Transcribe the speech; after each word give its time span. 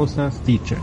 Cosas 0.00 0.42
dichas. 0.46 0.78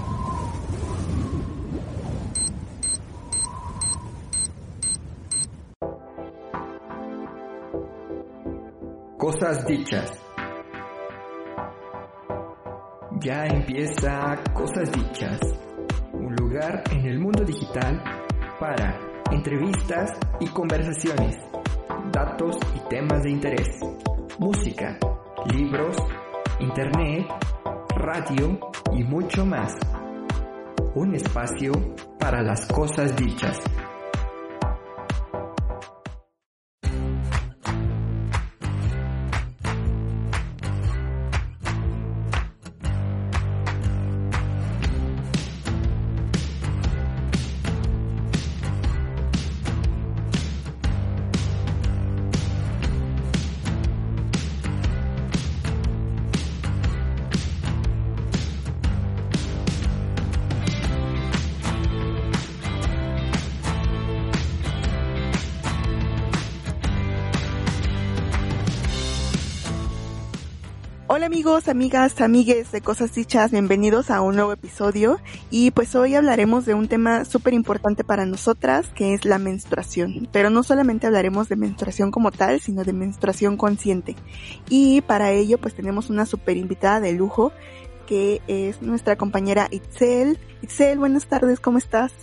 Cosas 9.18 9.66
dichas. 9.66 10.12
Ya 13.20 13.48
empieza 13.48 14.36
Cosas 14.54 14.92
dichas, 14.92 15.40
un 16.14 16.36
lugar 16.36 16.84
en 16.92 17.08
el 17.08 17.18
mundo 17.20 17.44
digital 17.44 18.00
para 18.60 19.00
entrevistas 19.32 20.12
y 20.40 20.46
conversaciones, 20.50 21.36
datos 22.12 22.56
y 22.76 22.88
temas 22.88 23.24
de 23.24 23.32
interés, 23.32 23.80
música, 24.38 25.00
libros, 25.52 25.98
internet, 26.60 27.26
radio 27.96 28.60
y 28.94 29.04
mucho 29.04 29.46
más. 29.46 29.74
Un 30.96 31.16
espacio 31.16 31.72
para 32.20 32.42
las 32.42 32.66
cosas 32.68 33.16
dichas. 33.16 33.60
Amigos, 71.58 71.70
amigas, 71.70 72.22
amigues 72.22 72.72
de 72.72 72.82
Cosas 72.82 73.16
Dichas, 73.16 73.50
bienvenidos 73.50 74.12
a 74.12 74.22
un 74.22 74.36
nuevo 74.36 74.54
episodio 74.54 75.20
y 75.50 75.72
pues 75.72 75.96
hoy 75.96 76.14
hablaremos 76.14 76.68
de 76.68 76.76
un 76.76 76.88
tema 76.88 77.26
súper 77.26 77.56
importante 77.56 78.04
para 78.04 78.28
nosotras 78.28 78.90
que 78.90 79.16
es 79.16 79.26
la 79.26 79.40
menstruación, 79.40 80.30
pero 80.32 80.52
no 80.52 80.62
solamente 80.62 81.08
hablaremos 81.08 81.50
de 81.50 81.56
menstruación 81.56 82.12
como 82.12 82.32
tal, 82.32 82.60
sino 82.60 82.84
de 82.84 82.94
menstruación 82.94 83.58
consciente 83.58 84.16
y 84.70 85.02
para 85.02 85.32
ello 85.32 85.58
pues 85.58 85.74
tenemos 85.74 86.12
una 86.12 86.28
súper 86.28 86.58
invitada 86.58 87.00
de 87.00 87.14
lujo 87.14 87.52
que 88.06 88.40
es 88.46 88.84
nuestra 88.84 89.16
compañera 89.16 89.68
Itzel. 89.72 90.38
Itzel, 90.62 91.00
buenas 91.00 91.26
tardes, 91.26 91.60
¿cómo 91.60 91.80
estás? 91.80 92.14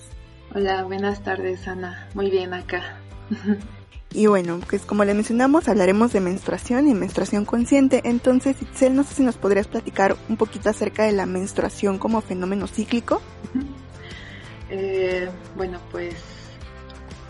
Hola, 0.54 0.84
buenas 0.84 1.24
tardes 1.24 1.66
Ana, 1.66 2.08
muy 2.14 2.30
bien 2.30 2.54
acá. 2.54 3.00
Y 4.14 4.28
bueno, 4.28 4.60
pues 4.70 4.82
como 4.82 5.04
le 5.04 5.12
mencionamos, 5.12 5.68
hablaremos 5.68 6.12
de 6.12 6.20
menstruación 6.20 6.86
y 6.86 6.94
menstruación 6.94 7.44
consciente. 7.44 8.00
Entonces, 8.04 8.62
Itzel, 8.62 8.94
no 8.94 9.02
sé 9.02 9.14
si 9.14 9.22
nos 9.24 9.36
podrías 9.36 9.66
platicar 9.66 10.16
un 10.28 10.36
poquito 10.36 10.70
acerca 10.70 11.02
de 11.02 11.10
la 11.10 11.26
menstruación 11.26 11.98
como 11.98 12.20
fenómeno 12.20 12.68
cíclico. 12.68 13.20
Eh, 14.70 15.28
bueno, 15.56 15.80
pues 15.90 16.14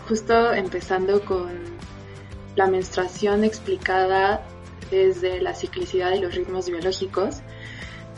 justo 0.07 0.53
empezando 0.53 1.25
con 1.25 1.49
la 2.55 2.67
menstruación 2.67 3.43
explicada 3.43 4.45
desde 4.91 5.41
la 5.41 5.55
ciclicidad 5.55 6.13
y 6.13 6.19
los 6.19 6.35
ritmos 6.35 6.69
biológicos, 6.69 7.37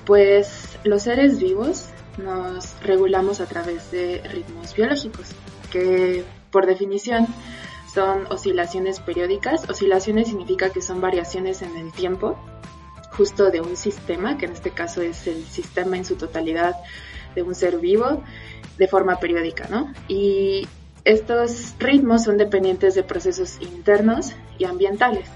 pues 0.06 0.78
los 0.84 1.04
seres 1.04 1.40
vivos 1.40 1.86
nos 2.18 2.78
regulamos 2.82 3.40
a 3.40 3.46
través 3.46 3.92
de 3.92 4.22
ritmos 4.30 4.76
biológicos, 4.76 5.28
que 5.72 6.26
por 6.52 6.66
definición 6.66 7.28
son 7.94 8.28
oscilaciones 8.30 9.00
periódicas. 9.00 9.70
Oscilaciones 9.70 10.28
significa 10.28 10.70
que 10.70 10.82
son 10.82 11.02
variaciones 11.02 11.62
en 11.62 11.76
el 11.78 11.92
tiempo, 11.92 12.38
justo 13.12 13.50
de 13.50 13.62
un 13.62 13.76
sistema, 13.76 14.38
que 14.38 14.46
en 14.46 14.54
este 14.54 14.72
caso 14.72 15.02
es 15.02 15.28
el 15.28 15.44
sistema 15.46 15.98
en 15.98 16.06
su 16.06 16.16
totalidad 16.16 16.76
de 17.36 17.44
un 17.44 17.56
ser 17.56 17.78
vivo, 17.80 18.24
de 18.78 18.88
forma 18.88 19.20
periódica, 19.20 19.68
¿no? 19.70 19.94
Y 20.08 20.68
estos 21.04 21.76
ritmos 21.80 22.24
son 22.24 22.38
dependientes 22.38 22.96
de 22.96 23.04
procesos 23.04 23.58
internos 23.62 24.34
y 24.58 24.66
ambientales. 24.66 25.30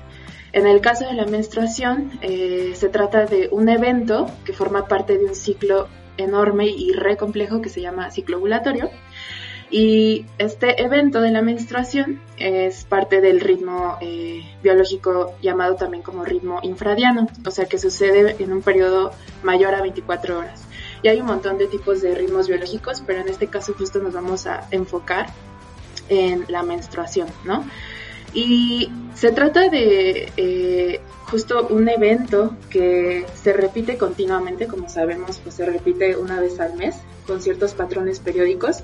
En 0.54 0.68
el 0.68 0.82
caso 0.82 1.06
de 1.06 1.14
la 1.14 1.26
menstruación, 1.26 2.12
eh, 2.22 2.74
se 2.76 2.90
trata 2.90 3.26
de 3.26 3.48
un 3.52 3.70
evento 3.70 4.30
que 4.44 4.52
forma 4.52 4.88
parte 4.88 5.18
de 5.18 5.26
un 5.26 5.36
ciclo 5.36 5.88
enorme 6.18 6.68
y 6.68 6.92
re 6.92 7.16
complejo 7.16 7.62
que 7.62 7.70
se 7.70 7.82
llama 7.82 8.12
ciclo 8.12 8.38
ovulatorio 8.38 8.90
y 9.72 10.26
este 10.38 10.84
evento 10.84 11.22
de 11.22 11.32
la 11.32 11.42
menstruación 11.42 12.20
es 12.38 12.84
parte 12.84 13.22
del 13.22 13.40
ritmo 13.40 13.98
eh, 14.02 14.44
biológico 14.62 15.34
llamado 15.42 15.76
también 15.76 16.04
como 16.04 16.26
ritmo 16.26 16.60
infradiano, 16.62 17.30
o 17.46 17.52
sea 17.52 17.66
que 17.66 17.78
sucede 17.78 18.36
en 18.40 18.52
un 18.52 18.62
periodo 18.62 19.12
mayor 19.44 19.74
a 19.74 19.82
24 19.82 20.40
horas. 20.40 20.66
Y 21.04 21.08
hay 21.08 21.22
un 21.22 21.28
montón 21.28 21.58
de 21.58 21.68
tipos 21.68 22.02
de 22.02 22.14
ritmos 22.14 22.50
biológicos, 22.50 23.02
pero 23.08 23.22
en 23.22 23.30
este 23.30 23.48
caso 23.48 23.74
justo 23.74 24.00
nos 24.00 24.14
vamos 24.14 24.46
a 24.46 24.68
enfocar 24.72 25.28
en 26.10 26.46
la 26.50 26.64
menstruación, 26.64 27.30
¿no? 27.46 27.66
Y 28.34 28.92
se 29.16 29.32
trata 29.32 29.70
de 29.70 30.32
eh, 30.36 31.02
justo 31.24 31.68
un 31.70 31.88
evento 31.88 32.58
que 32.70 33.26
se 33.42 33.54
repite 33.54 33.98
continuamente, 33.98 34.68
como 34.68 34.90
sabemos, 34.90 35.40
pues 35.40 35.56
se 35.56 35.66
repite 35.66 36.18
una 36.18 36.42
vez 36.42 36.60
al 36.60 36.76
mes 36.76 36.96
con 37.26 37.42
ciertos 37.42 37.74
patrones 37.74 38.20
periódicos 38.20 38.84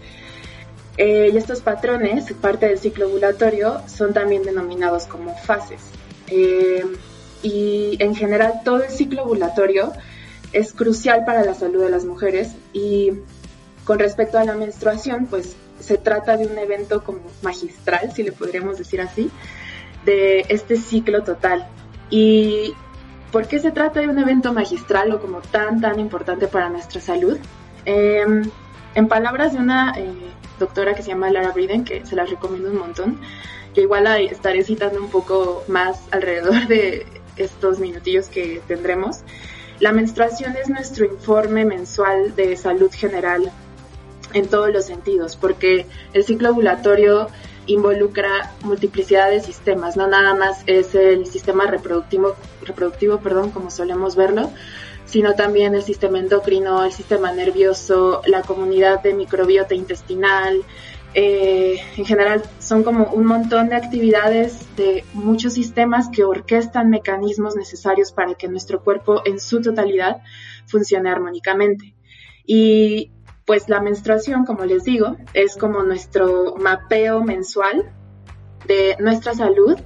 eh, 0.97 1.29
y 1.31 1.37
estos 1.37 1.61
patrones, 1.61 2.33
parte 2.33 2.67
del 2.67 2.79
ciclo 2.79 3.07
ovulatorio, 3.07 3.81
son 3.87 4.13
también 4.13 4.43
denominados 4.43 5.05
como 5.05 5.35
fases. 5.35 5.81
Eh, 6.27 6.83
y 7.43 7.97
en 7.99 8.15
general 8.15 8.61
todo 8.65 8.83
el 8.83 8.89
ciclo 8.89 9.23
ovulatorio 9.23 9.93
es 10.53 10.73
crucial 10.73 11.23
para 11.23 11.43
la 11.43 11.53
salud 11.53 11.83
de 11.83 11.89
las 11.89 12.03
mujeres 12.03 12.49
y 12.73 13.11
con 13.83 13.99
respecto 13.99 14.37
a 14.39 14.43
la 14.43 14.55
menstruación, 14.55 15.27
pues 15.27 15.55
se 15.79 15.97
trata 15.97 16.35
de 16.35 16.47
un 16.47 16.57
evento 16.57 17.03
como 17.03 17.21
magistral, 17.43 18.11
si 18.11 18.23
le 18.23 18.31
podríamos 18.31 18.77
decir 18.77 18.99
así, 18.99 19.29
de 20.03 20.45
este 20.49 20.77
ciclo 20.77 21.23
total. 21.23 21.67
¿Y 22.09 22.73
por 23.31 23.47
qué 23.47 23.59
se 23.59 23.71
trata 23.71 23.99
de 23.99 24.07
un 24.07 24.17
evento 24.17 24.51
magistral 24.51 25.11
o 25.13 25.21
como 25.21 25.41
tan, 25.41 25.79
tan 25.79 25.99
importante 25.99 26.47
para 26.47 26.69
nuestra 26.69 26.99
salud? 26.99 27.37
Eh, 27.85 28.25
en 28.95 29.07
palabras 29.07 29.53
de 29.53 29.59
una 29.59 29.93
doctora 30.59 30.93
que 30.95 31.03
se 31.03 31.09
llama 31.09 31.29
Lara 31.29 31.51
Briden, 31.51 31.83
que 31.83 32.05
se 32.05 32.15
las 32.15 32.29
recomiendo 32.29 32.69
un 32.69 32.77
montón, 32.77 33.19
que 33.73 33.81
igual 33.81 34.05
la 34.05 34.19
estaré 34.19 34.63
citando 34.63 34.99
un 34.99 35.09
poco 35.09 35.63
más 35.67 35.99
alrededor 36.11 36.67
de 36.67 37.05
estos 37.35 37.79
minutillos 37.79 38.27
que 38.27 38.61
tendremos. 38.67 39.19
La 39.79 39.91
menstruación 39.91 40.55
es 40.55 40.69
nuestro 40.69 41.05
informe 41.05 41.63
mensual 41.63 42.35
de 42.35 42.57
salud 42.57 42.91
general 42.91 43.51
en 44.33 44.47
todos 44.47 44.73
los 44.73 44.85
sentidos, 44.85 45.35
porque 45.35 45.85
el 46.13 46.23
ciclo 46.23 46.49
ovulatorio 46.49 47.27
involucra 47.67 48.53
multiplicidad 48.63 49.29
de 49.29 49.41
sistemas, 49.41 49.97
no 49.97 50.07
nada 50.07 50.33
más 50.33 50.63
es 50.67 50.95
el 50.95 51.25
sistema 51.25 51.67
reproductivo, 51.67 52.35
reproductivo 52.63 53.19
perdón, 53.19 53.51
como 53.51 53.69
solemos 53.69 54.15
verlo, 54.15 54.51
sino 55.07 55.33
también 55.33 55.73
el 55.73 55.83
sistema 55.83 56.19
endocrino, 56.19 56.83
el 56.83 56.91
sistema 56.91 57.31
nervioso, 57.31 58.21
la 58.27 58.41
comunidad 58.41 59.01
de 59.01 59.13
microbiota 59.13 59.73
intestinal. 59.73 60.61
Eh, 61.13 61.79
en 61.95 62.05
general 62.05 62.43
son 62.59 62.83
como 62.83 63.05
un 63.05 63.25
montón 63.25 63.69
de 63.69 63.75
actividades 63.75 64.67
de 64.75 65.05
muchos 65.13 65.53
sistemas 65.53 66.09
que 66.09 66.25
orquestan 66.25 66.89
mecanismos 66.89 67.55
necesarios 67.55 68.11
para 68.11 68.35
que 68.35 68.49
nuestro 68.49 68.83
cuerpo 68.83 69.21
en 69.25 69.39
su 69.39 69.61
totalidad 69.61 70.21
funcione 70.67 71.09
armónicamente. 71.09 71.95
Y 72.45 73.11
pues 73.45 73.69
la 73.69 73.79
menstruación, 73.79 74.45
como 74.45 74.65
les 74.65 74.83
digo, 74.83 75.15
es 75.33 75.55
como 75.55 75.81
nuestro 75.83 76.55
mapeo 76.57 77.23
mensual 77.23 77.89
de 78.67 78.97
nuestra 78.99 79.33
salud 79.33 79.79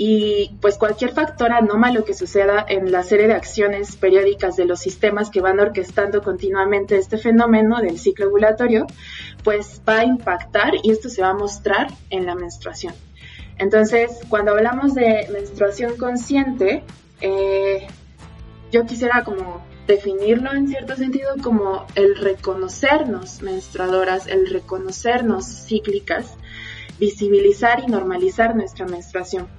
y 0.00 0.54
pues 0.60 0.78
cualquier 0.78 1.10
factor 1.10 1.52
anómalo 1.52 2.04
que 2.04 2.14
suceda 2.14 2.64
en 2.68 2.92
la 2.92 3.02
serie 3.02 3.26
de 3.26 3.34
acciones 3.34 3.96
periódicas 3.96 4.54
de 4.54 4.64
los 4.64 4.78
sistemas 4.78 5.28
que 5.28 5.40
van 5.40 5.58
orquestando 5.58 6.22
continuamente 6.22 6.96
este 6.96 7.18
fenómeno 7.18 7.80
del 7.80 7.98
ciclo 7.98 8.28
ovulatorio, 8.28 8.86
pues 9.42 9.82
va 9.86 9.98
a 9.98 10.04
impactar 10.04 10.74
y 10.84 10.92
esto 10.92 11.08
se 11.08 11.20
va 11.20 11.30
a 11.30 11.34
mostrar 11.34 11.88
en 12.10 12.26
la 12.26 12.36
menstruación. 12.36 12.94
Entonces, 13.58 14.20
cuando 14.28 14.52
hablamos 14.52 14.94
de 14.94 15.28
menstruación 15.32 15.96
consciente, 15.96 16.84
eh, 17.20 17.88
yo 18.70 18.86
quisiera 18.86 19.24
como 19.24 19.66
definirlo 19.88 20.52
en 20.52 20.68
cierto 20.68 20.94
sentido 20.94 21.34
como 21.42 21.86
el 21.96 22.14
reconocernos 22.14 23.42
menstruadoras, 23.42 24.28
el 24.28 24.48
reconocernos 24.48 25.44
cíclicas, 25.66 26.34
visibilizar 27.00 27.82
y 27.84 27.86
normalizar 27.86 28.54
nuestra 28.54 28.86
menstruación 28.86 29.57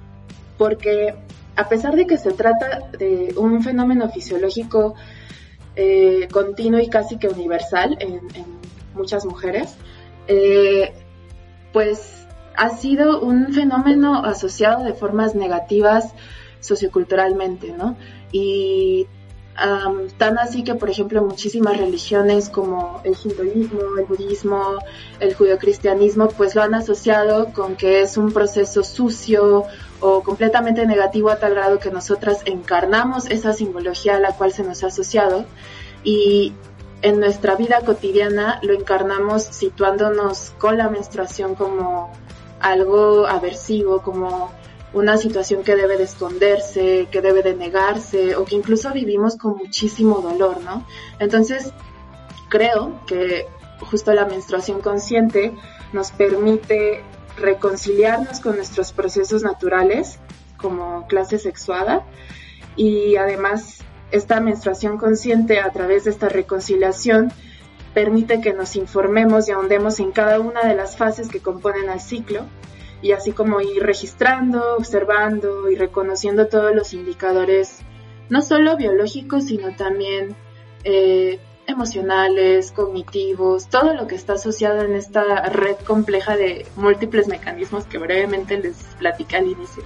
porque 0.60 1.16
a 1.56 1.70
pesar 1.70 1.96
de 1.96 2.06
que 2.06 2.18
se 2.18 2.34
trata 2.34 2.92
de 3.00 3.34
un 3.38 3.64
fenómeno 3.64 4.10
fisiológico 4.10 4.94
eh, 5.76 6.28
continuo 6.32 6.82
y 6.82 6.90
casi 6.90 7.18
que 7.18 7.30
universal 7.30 7.98
en, 8.02 8.60
muchas 8.94 9.26
mujeres, 9.26 9.76
eh, 10.28 10.92
pues 11.72 12.28
ha 12.58 12.70
sido 12.72 13.22
un 13.22 13.54
fenómeno 13.54 14.26
asociado 14.26 14.84
de 14.84 14.92
formas 14.94 15.36
negativas 15.36 16.14
socioculturalmente, 16.60 17.72
¿no? 17.72 17.96
Y 18.34 19.08
tan 20.18 20.38
así 20.38 20.64
que, 20.64 20.76
por 20.76 20.90
ejemplo, 20.90 21.22
muchísimas 21.24 21.78
religiones 21.78 22.50
como 22.50 23.02
el 23.04 23.16
hinduismo, 23.24 23.82
el 23.98 24.06
budismo, 24.06 24.80
el 25.20 25.34
judeocristianismo, 25.34 26.30
pues 26.30 26.56
lo 26.56 26.62
han 26.62 26.74
asociado 26.74 27.54
con 27.54 27.76
que 27.76 28.02
es 28.02 28.18
un 28.18 28.32
proceso 28.32 28.84
sucio 28.84 29.66
o 30.02 30.22
completamente 30.24 30.86
negativo 30.86 31.30
a 31.30 31.38
tal 31.38 31.56
grado 31.56 31.80
que 31.80 31.92
nosotras 31.92 32.42
encarnamos 32.46 33.26
esa 33.30 33.54
simbología 33.54 34.16
a 34.16 34.20
la 34.20 34.34
cual 34.34 34.52
se 34.52 34.64
nos 34.64 34.84
ha 34.84 34.88
asociado 34.88 35.46
y 36.04 36.54
en 37.02 37.20
nuestra 37.20 37.56
vida 37.56 37.82
cotidiana 37.86 38.60
lo 38.62 38.74
encarnamos 38.74 39.44
situándonos 39.44 40.52
con 40.58 40.78
la 40.78 40.90
menstruación 40.90 41.56
como 41.56 42.12
algo 42.60 43.26
aversivo, 43.26 44.02
como 44.02 44.52
una 44.92 45.18
situación 45.18 45.64
que 45.64 45.76
debe 45.76 45.98
de 45.98 46.04
esconderse, 46.04 47.08
que 47.12 47.22
debe 47.22 47.44
de 47.44 47.56
negarse 47.56 48.36
o 48.36 48.44
que 48.44 48.56
incluso 48.56 48.92
vivimos 48.92 49.38
con 49.38 49.56
muchísimo 49.56 50.20
dolor, 50.20 50.62
¿no? 50.62 50.86
Entonces, 51.20 51.72
creo 52.50 53.00
que 53.06 53.46
justo 53.80 54.14
la 54.14 54.26
menstruación 54.26 54.82
consciente 54.82 55.54
nos 55.94 56.12
permite 56.12 57.04
reconciliarnos 57.40 58.40
con 58.40 58.56
nuestros 58.56 58.92
procesos 58.94 59.44
naturales 59.44 60.20
como 60.58 61.08
clase 61.08 61.40
sexuada 61.40 62.06
y 62.76 63.16
además 63.16 63.80
esta 64.12 64.40
menstruación 64.42 64.98
consciente 64.98 65.60
a 65.60 65.72
través 65.72 66.04
de 66.04 66.12
esta 66.12 66.30
reconciliación 66.30 67.32
permite 67.94 68.42
que 68.42 68.54
nos 68.54 68.76
informemos 68.76 69.48
y 69.48 69.52
ahondemos 69.52 70.00
en 70.00 70.12
cada 70.12 70.40
una 70.40 70.62
de 70.64 70.76
las 70.76 70.98
fases 70.98 71.30
que 71.30 71.40
componen 71.40 71.90
al 71.90 72.02
ciclo 72.02 72.46
y 73.02 73.14
así 73.14 73.32
como 73.32 73.62
ir 73.62 73.82
registrando, 73.84 74.76
observando 74.78 75.70
y 75.70 75.76
reconociendo 75.76 76.48
todos 76.48 76.76
los 76.76 76.94
indicadores, 76.94 77.80
no 78.30 78.42
solo 78.42 78.76
biológicos, 78.78 79.46
sino 79.46 79.76
también 79.76 80.36
eh, 80.84 81.40
emocionales, 81.70 82.72
cognitivos, 82.72 83.70
todo 83.70 83.94
lo 83.94 84.08
que 84.08 84.16
está 84.16 84.34
asociado 84.34 84.82
en 84.82 84.96
esta 84.96 85.24
red 85.44 85.78
compleja 85.86 86.36
de 86.36 86.66
múltiples 86.76 87.28
mecanismos 87.28 87.86
que 87.86 87.98
brevemente 87.98 88.58
les 88.58 88.78
platicé 88.98 89.38
al 89.38 89.48
inicio. 89.48 89.84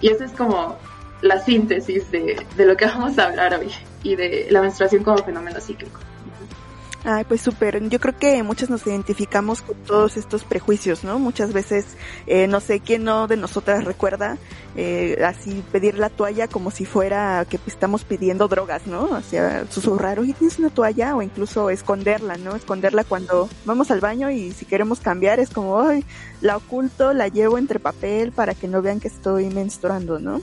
Y 0.00 0.10
esa 0.10 0.24
es 0.24 0.32
como 0.32 0.76
la 1.22 1.38
síntesis 1.38 2.10
de, 2.10 2.44
de 2.56 2.64
lo 2.66 2.76
que 2.76 2.86
vamos 2.86 3.18
a 3.18 3.26
hablar 3.26 3.54
hoy 3.54 3.70
y 4.02 4.16
de 4.16 4.48
la 4.50 4.62
menstruación 4.62 5.04
como 5.04 5.18
fenómeno 5.18 5.60
cíclico. 5.60 6.00
Ay, 7.02 7.24
pues 7.24 7.40
súper. 7.40 7.88
Yo 7.88 7.98
creo 7.98 8.18
que 8.18 8.42
muchas 8.42 8.68
nos 8.68 8.86
identificamos 8.86 9.62
con 9.62 9.74
todos 9.84 10.18
estos 10.18 10.44
prejuicios, 10.44 11.02
¿no? 11.02 11.18
Muchas 11.18 11.54
veces, 11.54 11.86
eh, 12.26 12.46
no 12.46 12.60
sé 12.60 12.80
quién 12.80 13.04
no 13.04 13.26
de 13.26 13.38
nosotras 13.38 13.84
recuerda 13.84 14.36
eh, 14.76 15.22
así 15.24 15.64
pedir 15.72 15.98
la 15.98 16.10
toalla 16.10 16.46
como 16.46 16.70
si 16.70 16.84
fuera 16.84 17.46
que 17.48 17.58
estamos 17.66 18.04
pidiendo 18.04 18.48
drogas, 18.48 18.86
¿no? 18.86 19.04
O 19.04 19.22
sea, 19.22 19.64
susurrar, 19.70 20.20
oye, 20.20 20.34
¿tienes 20.34 20.58
una 20.58 20.68
toalla? 20.68 21.16
O 21.16 21.22
incluso 21.22 21.70
esconderla, 21.70 22.36
¿no? 22.36 22.54
Esconderla 22.54 23.04
cuando 23.04 23.48
vamos 23.64 23.90
al 23.90 24.00
baño 24.00 24.30
y 24.30 24.52
si 24.52 24.66
queremos 24.66 25.00
cambiar 25.00 25.40
es 25.40 25.48
como, 25.48 25.80
ay, 25.80 26.04
la 26.42 26.58
oculto, 26.58 27.14
la 27.14 27.28
llevo 27.28 27.56
entre 27.56 27.80
papel 27.80 28.30
para 28.30 28.54
que 28.54 28.68
no 28.68 28.82
vean 28.82 29.00
que 29.00 29.08
estoy 29.08 29.46
menstruando, 29.48 30.18
¿no? 30.18 30.42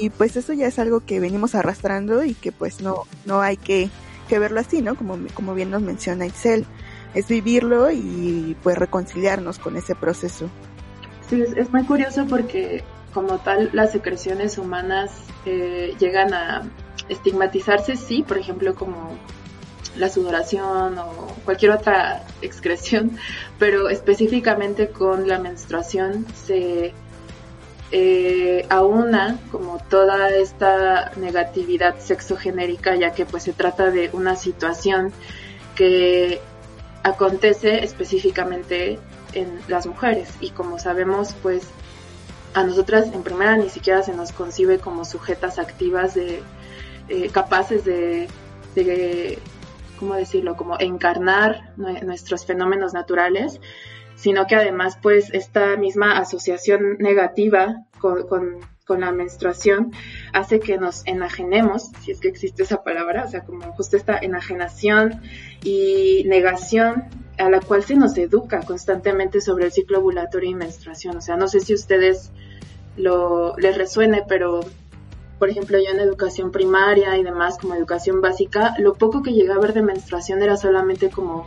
Y 0.00 0.10
pues 0.10 0.36
eso 0.36 0.52
ya 0.54 0.66
es 0.66 0.80
algo 0.80 1.06
que 1.06 1.20
venimos 1.20 1.54
arrastrando 1.54 2.24
y 2.24 2.34
que 2.34 2.50
pues 2.50 2.80
no, 2.80 3.04
no 3.26 3.42
hay 3.42 3.56
que 3.56 3.90
que 4.28 4.38
verlo 4.38 4.60
así, 4.60 4.82
¿no? 4.82 4.94
Como, 4.94 5.18
como 5.34 5.54
bien 5.54 5.70
nos 5.70 5.82
menciona 5.82 6.26
Excel, 6.26 6.66
es 7.14 7.26
vivirlo 7.26 7.90
y 7.90 8.56
pues 8.62 8.78
reconciliarnos 8.78 9.58
con 9.58 9.76
ese 9.76 9.94
proceso. 9.94 10.48
Sí, 11.28 11.42
es, 11.56 11.70
muy 11.72 11.84
curioso 11.84 12.26
porque 12.26 12.84
como 13.12 13.38
tal 13.38 13.70
las 13.72 13.92
secreciones 13.92 14.58
humanas 14.58 15.10
eh, 15.44 15.94
llegan 15.98 16.32
a 16.32 16.62
estigmatizarse, 17.08 17.96
sí, 17.96 18.22
por 18.22 18.38
ejemplo, 18.38 18.74
como 18.74 19.18
la 19.96 20.08
sudoración 20.08 20.98
o 20.98 21.34
cualquier 21.44 21.72
otra 21.72 22.24
excreción, 22.42 23.18
pero 23.58 23.88
específicamente 23.88 24.88
con 24.88 25.26
la 25.26 25.38
menstruación 25.38 26.26
se 26.34 26.92
eh, 27.90 28.66
aúna 28.68 29.38
como 29.50 29.78
toda 29.78 30.30
esta 30.30 31.12
negatividad 31.16 31.98
sexogenérica, 31.98 32.96
ya 32.96 33.12
que 33.12 33.24
pues 33.24 33.44
se 33.44 33.52
trata 33.52 33.90
de 33.90 34.10
una 34.12 34.36
situación 34.36 35.12
que 35.74 36.40
acontece 37.02 37.84
específicamente 37.84 38.98
en 39.32 39.60
las 39.68 39.86
mujeres 39.86 40.28
y 40.40 40.50
como 40.50 40.78
sabemos 40.78 41.34
pues 41.42 41.62
a 42.54 42.64
nosotras 42.64 43.12
en 43.12 43.22
primera 43.22 43.56
ni 43.56 43.68
siquiera 43.68 44.02
se 44.02 44.14
nos 44.14 44.32
concibe 44.32 44.78
como 44.78 45.04
sujetas 45.04 45.58
activas 45.58 46.14
de 46.14 46.42
eh, 47.08 47.30
capaces 47.30 47.84
de, 47.84 48.28
de, 48.74 49.38
¿cómo 49.98 50.14
decirlo? 50.14 50.56
Como 50.56 50.78
encarnar 50.78 51.72
nuestros 51.76 52.44
fenómenos 52.44 52.92
naturales 52.92 53.60
sino 54.18 54.46
que 54.46 54.56
además 54.56 54.98
pues 55.00 55.32
esta 55.32 55.76
misma 55.76 56.18
asociación 56.18 56.98
negativa 56.98 57.84
con, 58.00 58.26
la 58.88 59.12
menstruación 59.12 59.92
hace 60.32 60.60
que 60.60 60.78
nos 60.78 61.06
enajenemos, 61.06 61.90
si 62.00 62.10
es 62.10 62.20
que 62.20 62.28
existe 62.28 62.62
esa 62.62 62.82
palabra, 62.82 63.24
o 63.26 63.28
sea, 63.28 63.44
como 63.44 63.70
justo 63.74 63.98
esta 63.98 64.16
enajenación 64.16 65.20
y 65.62 66.24
negación 66.26 67.04
a 67.36 67.50
la 67.50 67.60
cual 67.60 67.84
se 67.84 67.96
nos 67.96 68.16
educa 68.16 68.62
constantemente 68.62 69.42
sobre 69.42 69.66
el 69.66 69.72
ciclo 69.72 69.98
ovulatorio 69.98 70.50
y 70.50 70.54
menstruación. 70.54 71.18
O 71.18 71.20
sea, 71.20 71.36
no 71.36 71.48
sé 71.48 71.60
si 71.60 71.74
ustedes 71.74 72.32
lo, 72.96 73.54
les 73.58 73.76
resuene, 73.76 74.24
pero 74.26 74.60
por 75.38 75.50
ejemplo, 75.50 75.78
yo 75.78 75.90
en 75.90 76.00
educación 76.00 76.50
primaria 76.50 77.16
y 77.18 77.22
demás, 77.22 77.58
como 77.58 77.74
educación 77.74 78.22
básica, 78.22 78.74
lo 78.78 78.94
poco 78.94 79.22
que 79.22 79.34
llegué 79.34 79.52
a 79.52 79.58
ver 79.58 79.74
de 79.74 79.82
menstruación 79.82 80.42
era 80.42 80.56
solamente 80.56 81.10
como 81.10 81.46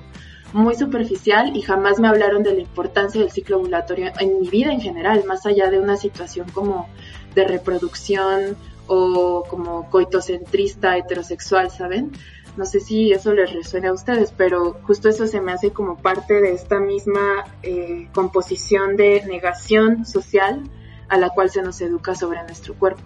muy 0.53 0.75
superficial 0.75 1.55
y 1.55 1.62
jamás 1.62 2.00
me 2.00 2.08
hablaron 2.08 2.43
de 2.43 2.53
la 2.53 2.62
importancia 2.62 3.22
del 3.22 3.31
ciclo 3.31 3.58
ovulatorio 3.58 4.12
en 4.20 4.41
mi 4.41 4.50
vida 4.50 4.72
en 4.72 4.81
general, 4.81 5.24
más 5.25 5.46
allá 5.46 5.70
de 5.70 5.79
una 5.79 5.98
situación 5.98 6.50
como 6.51 6.89
de 7.36 7.46
reproducción 7.46 8.58
o 8.88 9.43
como 9.50 9.89
coitocentrista 9.89 10.98
heterosexual, 10.98 11.72
¿saben? 11.72 12.12
No 12.58 12.65
sé 12.65 12.81
si 12.81 13.13
eso 13.13 13.34
les 13.34 13.53
resuena 13.53 13.89
a 13.89 13.93
ustedes, 13.93 14.34
pero 14.36 14.77
justo 14.84 15.08
eso 15.08 15.25
se 15.25 15.39
me 15.39 15.53
hace 15.53 15.72
como 15.72 15.98
parte 15.98 16.41
de 16.41 16.51
esta 16.51 16.79
misma 16.79 17.46
eh, 17.63 18.10
composición 18.13 18.98
de 18.98 19.24
negación 19.25 20.05
social 20.05 20.62
a 21.08 21.17
la 21.17 21.29
cual 21.29 21.50
se 21.50 21.62
nos 21.62 21.79
educa 21.79 22.13
sobre 22.13 22.43
nuestro 22.43 22.74
cuerpo. 22.74 23.03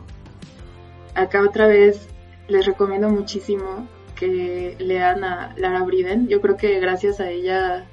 Acá 1.14 1.44
otra 1.44 1.68
vez 1.68 2.08
les 2.48 2.66
recomiendo 2.66 3.10
muchísimo 3.10 3.88
que 4.16 4.76
lean 4.80 5.24
a 5.24 5.54
Lara 5.58 5.84
Briden. 5.84 6.28
Yo 6.28 6.42
creo 6.42 6.58
que 6.58 6.80
gracias 6.80 7.20
a 7.20 7.30
ella 7.30 7.86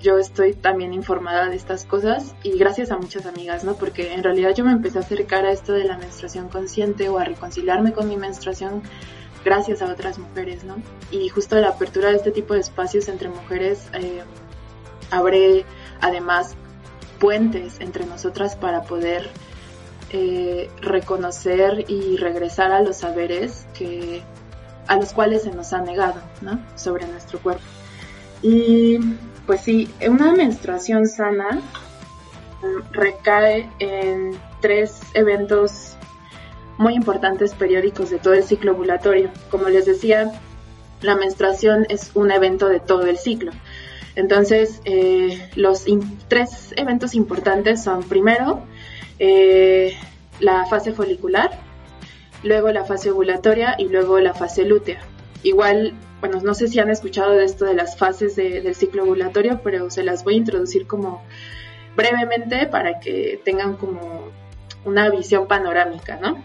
yo 0.00 0.18
estoy 0.18 0.54
también 0.54 0.92
informada 0.94 1.48
de 1.48 1.56
estas 1.56 1.84
cosas 1.84 2.34
y 2.42 2.56
gracias 2.56 2.92
a 2.92 2.98
muchas 2.98 3.26
amigas, 3.26 3.64
¿no? 3.64 3.74
Porque 3.74 4.14
en 4.14 4.22
realidad 4.22 4.54
yo 4.54 4.64
me 4.64 4.72
empecé 4.72 4.98
a 4.98 5.00
acercar 5.00 5.44
a 5.44 5.50
esto 5.50 5.72
de 5.72 5.84
la 5.84 5.98
menstruación 5.98 6.48
consciente 6.48 7.08
o 7.08 7.18
a 7.18 7.24
reconciliarme 7.24 7.92
con 7.92 8.08
mi 8.08 8.16
menstruación 8.16 8.82
gracias 9.44 9.82
a 9.82 9.90
otras 9.90 10.18
mujeres, 10.18 10.64
¿no? 10.64 10.76
Y 11.10 11.28
justo 11.30 11.56
la 11.56 11.70
apertura 11.70 12.10
de 12.10 12.16
este 12.16 12.30
tipo 12.30 12.54
de 12.54 12.60
espacios 12.60 13.08
entre 13.08 13.28
mujeres 13.28 13.88
eh, 13.92 14.22
abre 15.10 15.64
además 16.00 16.54
puentes 17.18 17.80
entre 17.80 18.06
nosotras 18.06 18.54
para 18.54 18.82
poder 18.82 19.28
eh, 20.10 20.70
reconocer 20.80 21.84
y 21.88 22.16
regresar 22.16 22.72
a 22.72 22.82
los 22.82 22.98
saberes 22.98 23.66
que 23.76 24.22
a 24.88 24.96
los 24.96 25.12
cuales 25.12 25.42
se 25.42 25.52
nos 25.52 25.72
ha 25.72 25.80
negado, 25.80 26.20
¿no? 26.40 26.58
Sobre 26.74 27.06
nuestro 27.06 27.38
cuerpo. 27.38 27.62
Y 28.42 28.98
pues 29.46 29.62
sí, 29.62 29.88
una 30.06 30.32
menstruación 30.32 31.06
sana 31.06 31.60
mm, 32.62 32.92
recae 32.92 33.70
en 33.78 34.32
tres 34.60 35.00
eventos 35.14 35.94
muy 36.78 36.94
importantes 36.94 37.54
periódicos 37.54 38.10
de 38.10 38.18
todo 38.18 38.34
el 38.34 38.44
ciclo 38.44 38.72
ovulatorio. 38.72 39.30
Como 39.50 39.68
les 39.68 39.86
decía, 39.86 40.32
la 41.02 41.16
menstruación 41.16 41.86
es 41.88 42.10
un 42.14 42.30
evento 42.30 42.68
de 42.68 42.80
todo 42.80 43.06
el 43.06 43.18
ciclo. 43.18 43.52
Entonces, 44.14 44.80
eh, 44.84 45.48
los 45.54 45.84
tres 46.28 46.72
eventos 46.76 47.14
importantes 47.14 47.82
son 47.82 48.02
primero 48.02 48.64
eh, 49.18 49.96
la 50.40 50.66
fase 50.66 50.92
folicular, 50.92 51.50
luego 52.42 52.70
la 52.70 52.84
fase 52.84 53.10
ovulatoria 53.10 53.76
y 53.78 53.88
luego 53.88 54.20
la 54.20 54.34
fase 54.34 54.64
lútea. 54.64 55.00
Igual, 55.42 55.94
bueno, 56.20 56.40
no 56.42 56.54
sé 56.54 56.68
si 56.68 56.78
han 56.78 56.90
escuchado 56.90 57.32
de 57.32 57.44
esto 57.44 57.64
de 57.64 57.74
las 57.74 57.96
fases 57.96 58.36
del 58.36 58.74
ciclo 58.74 59.04
ovulatorio, 59.04 59.60
pero 59.62 59.90
se 59.90 60.02
las 60.02 60.24
voy 60.24 60.34
a 60.34 60.38
introducir 60.38 60.86
como 60.86 61.22
brevemente 61.96 62.66
para 62.66 63.00
que 63.00 63.40
tengan 63.44 63.74
como 63.74 64.30
una 64.84 65.10
visión 65.10 65.46
panorámica, 65.46 66.18
¿no? 66.20 66.42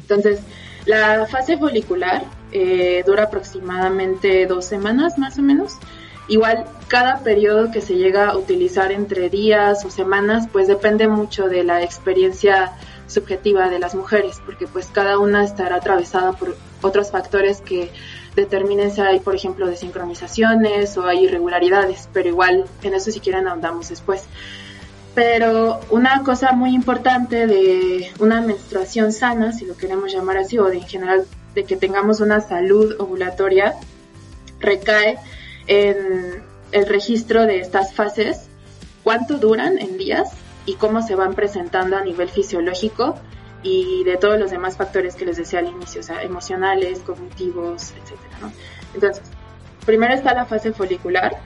Entonces, 0.00 0.40
la 0.86 1.26
fase 1.26 1.58
folicular 1.58 2.24
eh, 2.52 3.02
dura 3.06 3.24
aproximadamente 3.24 4.46
dos 4.46 4.64
semanas 4.64 5.18
más 5.18 5.38
o 5.38 5.42
menos. 5.42 5.76
Igual, 6.28 6.64
cada 6.88 7.18
periodo 7.22 7.70
que 7.70 7.80
se 7.80 7.96
llega 7.96 8.28
a 8.28 8.36
utilizar 8.36 8.92
entre 8.92 9.30
días 9.30 9.84
o 9.84 9.90
semanas, 9.90 10.48
pues 10.50 10.68
depende 10.68 11.08
mucho 11.08 11.48
de 11.48 11.64
la 11.64 11.82
experiencia 11.82 12.72
subjetiva 13.08 13.68
de 13.68 13.80
las 13.80 13.94
mujeres, 13.94 14.40
porque 14.44 14.68
pues 14.68 14.86
cada 14.86 15.18
una 15.18 15.42
estará 15.42 15.76
atravesada 15.76 16.32
por 16.32 16.56
otros 16.82 17.10
factores 17.10 17.60
que 17.60 17.90
determinen 18.36 18.92
si 18.92 19.00
hay, 19.00 19.18
por 19.18 19.34
ejemplo, 19.34 19.66
desincronizaciones 19.66 20.96
o 20.96 21.06
hay 21.06 21.24
irregularidades, 21.24 22.08
pero 22.12 22.28
igual 22.28 22.66
en 22.82 22.94
eso 22.94 23.10
si 23.10 23.18
quieren 23.18 23.48
ahondamos 23.48 23.88
después. 23.88 24.22
Pero 25.14 25.80
una 25.90 26.22
cosa 26.22 26.52
muy 26.52 26.74
importante 26.74 27.48
de 27.48 28.12
una 28.20 28.40
menstruación 28.40 29.10
sana, 29.12 29.52
si 29.52 29.64
lo 29.64 29.76
queremos 29.76 30.12
llamar 30.12 30.36
así, 30.36 30.58
o 30.58 30.66
de 30.66 30.76
en 30.76 30.86
general 30.86 31.26
de 31.54 31.64
que 31.64 31.76
tengamos 31.76 32.20
una 32.20 32.40
salud 32.40 32.94
ovulatoria, 33.00 33.74
recae 34.60 35.18
en 35.66 36.44
el 36.70 36.86
registro 36.86 37.46
de 37.46 37.58
estas 37.60 37.94
fases, 37.94 38.48
cuánto 39.02 39.38
duran 39.38 39.78
en 39.78 39.96
días 39.96 40.30
y 40.68 40.74
cómo 40.74 41.00
se 41.00 41.14
van 41.14 41.32
presentando 41.32 41.96
a 41.96 42.02
nivel 42.02 42.28
fisiológico 42.28 43.14
y 43.62 44.04
de 44.04 44.18
todos 44.18 44.38
los 44.38 44.50
demás 44.50 44.76
factores 44.76 45.14
que 45.14 45.24
les 45.24 45.38
decía 45.38 45.60
al 45.60 45.66
inicio, 45.66 46.00
o 46.00 46.04
sea, 46.04 46.22
emocionales, 46.22 46.98
cognitivos, 46.98 47.92
etc. 47.92 48.18
Entonces, 48.92 49.24
primero 49.86 50.12
está 50.12 50.34
la 50.34 50.44
fase 50.44 50.74
folicular, 50.74 51.38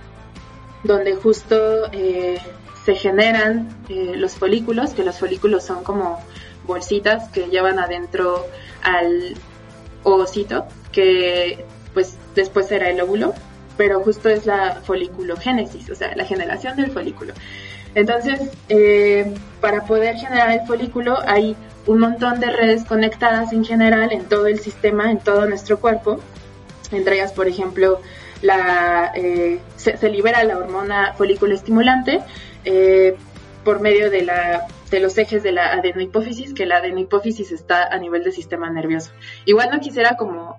donde 0.83 1.15
justo 1.15 1.57
eh, 1.93 2.41
se 2.85 2.97
generan 2.97 3.69
eh, 3.89 4.15
los 4.17 4.35
folículos, 4.35 4.91
que 4.91 5.05
los 5.05 5.21
folículos 5.21 5.63
son 5.63 5.85
como 5.85 6.19
bolsitas 6.67 7.29
que 7.29 7.47
llevan 7.47 7.79
adentro 7.79 8.45
al 8.83 9.35
ovocito, 10.03 10.67
que 10.91 11.65
pues 11.95 12.19
después 12.35 12.67
será 12.67 12.91
el 12.91 13.01
óvulo, 13.01 13.35
pero 13.77 14.01
justo 14.01 14.29
es 14.29 14.47
la 14.47 14.81
foliculogénesis, 14.83 15.91
o 15.91 15.95
sea, 15.95 16.17
la 16.17 16.25
generación 16.25 16.77
del 16.77 16.91
folículo. 16.91 17.35
Entonces, 17.95 18.41
eh, 18.69 19.33
para 19.61 19.85
poder 19.85 20.17
generar 20.17 20.51
el 20.53 20.67
folículo 20.67 21.19
hay 21.27 21.57
un 21.87 21.99
montón 21.99 22.41
de 22.41 22.51
redes 22.51 22.85
conectadas 22.85 23.53
en 23.53 23.65
general 23.65 24.13
en 24.13 24.25
todo 24.25 24.47
el 24.47 24.61
sistema, 24.61 25.11
en 25.11 25.19
todo 25.19 25.47
nuestro 25.47 25.79
cuerpo, 25.79 26.21
entre 26.91 27.17
ellas, 27.17 27.33
por 27.33 27.49
ejemplo, 27.49 28.01
la, 28.43 29.13
eh, 29.15 29.61
se, 29.77 30.09
libera 30.09 30.45
la 30.45 30.57
hormona 30.57 31.15
folículo 31.15 31.55
estimulante 31.55 32.21
eh, 32.65 33.17
por 33.65 33.81
medio 33.81 34.11
de, 34.11 34.23
la, 34.23 34.67
de 34.91 35.01
los 35.01 35.17
ejes 35.19 35.43
de 35.43 35.53
la 35.53 35.73
adenohipófisis, 35.73 36.55
que 36.55 36.67
la 36.67 36.79
adenohipófisis 36.79 37.53
está 37.53 37.87
a 37.87 37.99
nivel 37.99 38.25
del 38.25 38.33
sistema 38.33 38.71
nervioso. 38.71 39.13
Igual 39.45 39.71
no 39.73 39.81
quisiera 39.81 40.17
como 40.17 40.59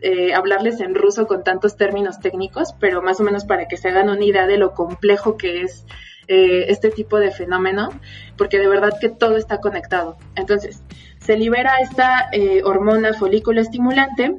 eh, 0.00 0.32
hablarles 0.32 0.80
en 0.80 0.94
ruso 0.94 1.26
con 1.26 1.42
tantos 1.42 1.76
términos 1.76 2.20
técnicos, 2.20 2.74
pero 2.78 3.02
más 3.02 3.18
o 3.20 3.24
menos 3.24 3.44
para 3.44 3.66
que 3.66 3.76
se 3.76 3.88
hagan 3.88 4.08
una 4.08 4.24
idea 4.24 4.46
de 4.46 4.56
lo 4.56 4.72
complejo 4.72 5.36
que 5.36 5.62
es 5.62 5.84
eh, 6.28 6.66
este 6.68 6.90
tipo 6.90 7.18
de 7.18 7.30
fenómeno, 7.30 7.88
porque 8.36 8.58
de 8.58 8.68
verdad 8.68 8.92
que 9.00 9.08
todo 9.08 9.36
está 9.36 9.60
conectado. 9.60 10.16
Entonces, 10.36 10.82
se 11.18 11.36
libera 11.36 11.78
esta 11.80 12.28
eh, 12.32 12.62
hormona 12.64 13.14
folículo 13.14 13.60
estimulante, 13.60 14.36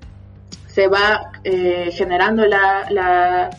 se 0.68 0.88
va 0.88 1.32
generando 1.92 2.46
la, 2.46 2.86
la 2.90 3.50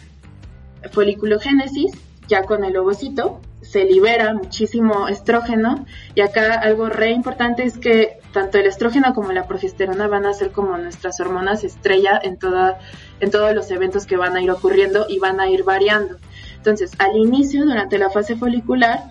foliculogénesis 0.93 1.93
ya 2.29 2.45
con 2.45 2.65
el 2.65 2.77
ovocito, 2.77 3.41
se 3.61 3.85
libera 3.85 4.33
muchísimo 4.33 5.09
estrógeno 5.09 5.85
y 6.15 6.23
acá 6.23 6.55
algo 6.55 6.89
re 6.89 7.11
importante 7.11 7.65
es 7.65 7.77
que 7.79 8.19
tanto 8.33 8.59
el 8.59 8.67
estrógeno 8.67 9.15
como 9.15 9.33
la 9.33 9.47
progesterona 9.47 10.09
van 10.09 10.27
a 10.27 10.33
ser 10.33 10.51
como 10.53 10.79
nuestras 10.79 11.21
hormonas 11.21 11.65
estrella 11.65 12.19
en, 12.23 12.39
toda, 12.39 12.79
en 13.21 13.31
todos 13.31 13.55
los 13.55 13.71
eventos 13.71 14.07
que 14.07 14.17
van 14.17 14.37
a 14.37 14.43
ir 14.43 14.51
ocurriendo 14.51 15.07
y 15.09 15.19
van 15.19 15.41
a 15.41 15.49
ir 15.49 15.65
variando. 15.65 16.17
Entonces, 16.61 16.93
al 16.99 17.17
inicio, 17.17 17.65
durante 17.65 17.97
la 17.97 18.11
fase 18.11 18.37
folicular, 18.37 19.05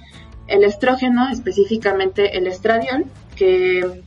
el 0.45 0.63
estrógeno, 0.63 1.29
específicamente 1.31 2.37
el 2.37 2.45
estradiol, 2.45 3.05
que 3.35 4.03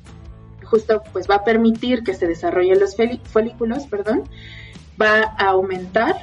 justo 0.62 1.02
pues 1.12 1.28
va 1.28 1.36
a 1.36 1.44
permitir 1.44 2.04
que 2.04 2.14
se 2.14 2.28
desarrollen 2.28 2.78
los 2.78 2.96
folículos, 3.24 3.86
perdón, 3.88 4.22
va 5.00 5.34
a 5.36 5.48
aumentar 5.48 6.14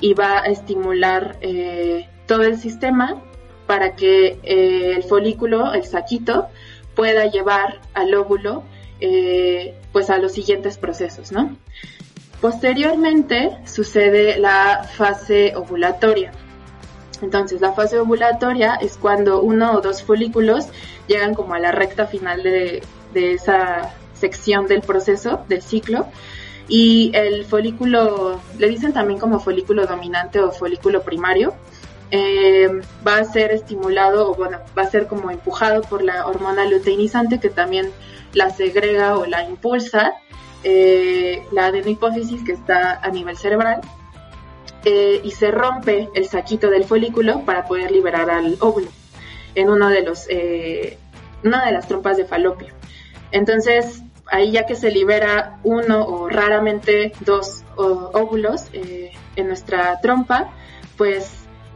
y 0.00 0.14
va 0.14 0.40
a 0.40 0.46
estimular 0.46 1.38
eh, 1.40 2.08
todo 2.26 2.42
el 2.42 2.58
sistema 2.58 3.22
para 3.68 3.94
que 3.94 4.40
eh, 4.42 4.94
el 4.96 5.04
folículo, 5.04 5.72
el 5.72 5.84
saquito, 5.84 6.48
pueda 6.96 7.26
llevar 7.26 7.80
al 7.94 8.12
óvulo 8.14 8.64
eh, 8.98 9.76
pues 9.92 10.10
a 10.10 10.18
los 10.18 10.32
siguientes 10.32 10.78
procesos, 10.78 11.30
¿no? 11.30 11.56
Posteriormente 12.40 13.58
sucede 13.66 14.38
la 14.38 14.84
fase 14.84 15.54
ovulatoria. 15.54 16.32
Entonces, 17.20 17.60
la 17.60 17.72
fase 17.72 17.98
ovulatoria 17.98 18.76
es 18.76 18.96
cuando 18.96 19.42
uno 19.42 19.72
o 19.72 19.80
dos 19.82 20.02
folículos 20.02 20.68
llegan 21.06 21.34
como 21.34 21.52
a 21.52 21.58
la 21.58 21.70
recta 21.70 22.06
final 22.06 22.42
de, 22.42 22.82
esa 23.14 23.94
sección 24.14 24.66
del 24.66 24.80
proceso, 24.80 25.44
del 25.48 25.60
ciclo, 25.60 26.06
y 26.66 27.10
el 27.14 27.44
folículo, 27.44 28.40
le 28.58 28.68
dicen 28.68 28.92
también 28.92 29.18
como 29.18 29.40
folículo 29.40 29.86
dominante 29.86 30.40
o 30.40 30.52
folículo 30.52 31.02
primario, 31.02 31.54
eh, 32.10 32.68
va 33.06 33.18
a 33.18 33.24
ser 33.24 33.52
estimulado 33.52 34.30
o 34.30 34.34
bueno, 34.34 34.58
va 34.76 34.82
a 34.82 34.90
ser 34.90 35.06
como 35.06 35.30
empujado 35.30 35.82
por 35.82 36.02
la 36.02 36.26
hormona 36.26 36.64
luteinizante 36.64 37.38
que 37.38 37.50
también 37.50 37.90
la 38.32 38.50
segrega 38.50 39.16
o 39.16 39.26
la 39.26 39.44
impulsa, 39.48 40.14
eh, 40.64 41.46
la 41.52 41.66
adenohipófisis 41.66 42.42
que 42.44 42.52
está 42.52 43.00
a 43.00 43.08
nivel 43.10 43.36
cerebral, 43.36 43.80
eh, 44.84 45.20
y 45.22 45.30
se 45.32 45.50
rompe 45.50 46.08
el 46.14 46.26
saquito 46.26 46.70
del 46.70 46.84
folículo 46.84 47.44
para 47.44 47.66
poder 47.66 47.90
liberar 47.90 48.30
al 48.30 48.56
óvulo 48.60 48.88
en 49.54 49.66
de 49.66 50.02
los, 50.02 50.26
una 51.44 51.66
de 51.66 51.72
las 51.72 51.88
trompas 51.88 52.16
de 52.16 52.24
falopio. 52.24 52.72
Entonces, 53.32 54.02
ahí 54.26 54.52
ya 54.52 54.64
que 54.64 54.76
se 54.76 54.90
libera 54.90 55.58
uno 55.64 56.06
o 56.06 56.28
raramente 56.28 57.12
dos 57.20 57.64
óvulos 57.76 58.66
en 58.72 59.46
nuestra 59.46 60.00
trompa, 60.00 60.50
pues 60.96 61.30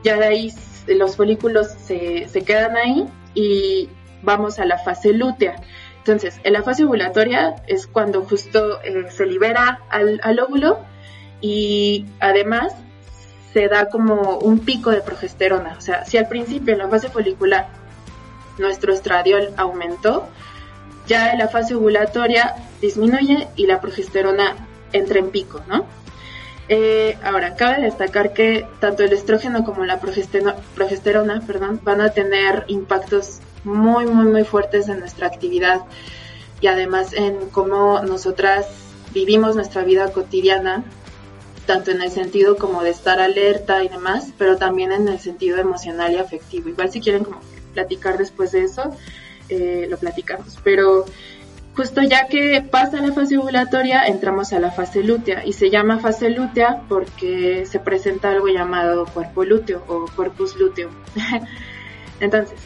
ya 0.05 0.17
de 0.17 0.27
ahí 0.27 0.53
los 0.87 1.17
folículos 1.17 1.69
se, 1.69 2.27
quedan 2.47 2.77
ahí 2.77 3.07
y 3.35 3.89
vamos 4.23 4.59
a 4.59 4.65
la 4.65 4.79
fase 4.79 5.13
lútea. 5.13 5.57
Entonces, 6.05 6.39
en 6.45 6.53
la 6.53 6.63
fase 6.63 6.85
ovulatoria 6.85 7.55
es 7.67 7.87
cuando 7.87 8.25
justo 8.25 8.83
eh, 8.83 9.07
se 9.11 9.25
libera 9.25 9.81
al, 9.89 10.39
óvulo 10.39 10.81
y 11.41 12.05
además 12.21 12.75
se 13.55 13.69
da 13.69 13.89
como 13.89 14.37
un 14.37 14.59
pico 14.59 14.91
de 14.91 15.01
progesterona. 15.01 15.77
O 15.79 15.81
sea, 15.81 16.05
si 16.05 16.19
al 16.19 16.29
principio 16.29 16.75
en 16.75 16.81
la 16.81 16.89
fase 16.89 17.09
folicular 17.09 17.69
nuestro 18.59 18.93
estradiol 18.93 19.55
aumentó, 19.57 20.29
ya 21.07 21.33
en 21.33 21.39
la 21.39 21.49
fase 21.49 21.75
ovulatoria 21.75 22.55
disminuye 22.83 23.49
y 23.57 23.67
la 23.67 23.81
progesterona 23.81 24.57
entra 24.93 25.19
en 25.19 25.31
pico, 25.31 25.63
¿no? 25.69 25.87
Eh, 26.69 27.17
ahora, 27.25 27.57
cabe 27.57 27.81
destacar 27.81 28.35
que 28.35 28.67
tanto 28.79 29.05
el 29.05 29.15
estrógeno 29.15 29.65
como 29.65 29.87
la 29.87 30.01
progesterona, 30.01 31.41
perdón, 31.47 31.81
van 31.83 32.03
a 32.03 32.11
tener 32.11 32.65
impactos 32.67 33.41
muy, 33.65 34.07
muy, 34.07 34.27
muy 34.27 34.45
fuertes 34.45 34.89
en 34.89 35.01
nuestra 35.01 35.27
actividad 35.27 35.83
y 36.61 36.67
además 36.67 37.13
en 37.13 37.49
cómo 37.51 38.01
nosotras 38.01 38.67
vivimos 39.13 39.57
nuestra 39.57 39.83
vida 39.85 40.13
cotidiana, 40.13 40.85
tanto 41.67 41.91
en 41.91 42.03
el 42.03 42.11
sentido 42.11 42.57
como 42.57 42.83
de 42.83 42.91
estar 42.91 43.21
alerta 43.21 43.83
y 43.83 43.89
demás, 43.89 44.29
pero 44.39 44.57
también 44.57 44.93
en 44.93 45.09
el 45.09 45.19
sentido 45.19 45.59
emocional 45.59 46.13
y 46.13 46.17
afectivo. 46.17 46.69
Igual 46.69 46.91
si 46.91 47.01
quieren 47.01 47.25
como 47.25 47.41
platicar 47.73 48.19
después 48.19 48.53
de 48.53 48.65
eso, 48.65 48.95
eh, 49.49 49.87
lo 49.89 49.99
platicamos. 49.99 50.59
Pero 50.63 51.07
Justo 51.77 52.03
ya 52.03 52.29
que 52.29 52.63
pasa 52.63 53.01
la 53.01 53.13
fase 53.13 53.37
ovulatoria, 53.37 54.07
entramos 54.07 54.53
a 54.53 54.61
la 54.61 54.71
fase 54.71 55.03
lútea 55.03 55.45
y 55.45 55.55
se 55.55 55.71
llama 55.71 55.99
fase 55.99 56.31
lútea 56.31 56.83
porque 56.89 57.67
se 57.67 57.81
presenta 57.81 58.31
algo 58.31 58.47
llamado 58.47 59.07
cuerpo 59.07 59.45
lúteo 59.45 59.83
o 59.89 60.05
corpus 60.15 60.55
lúteo. 60.57 60.89
Entonces, 62.21 62.57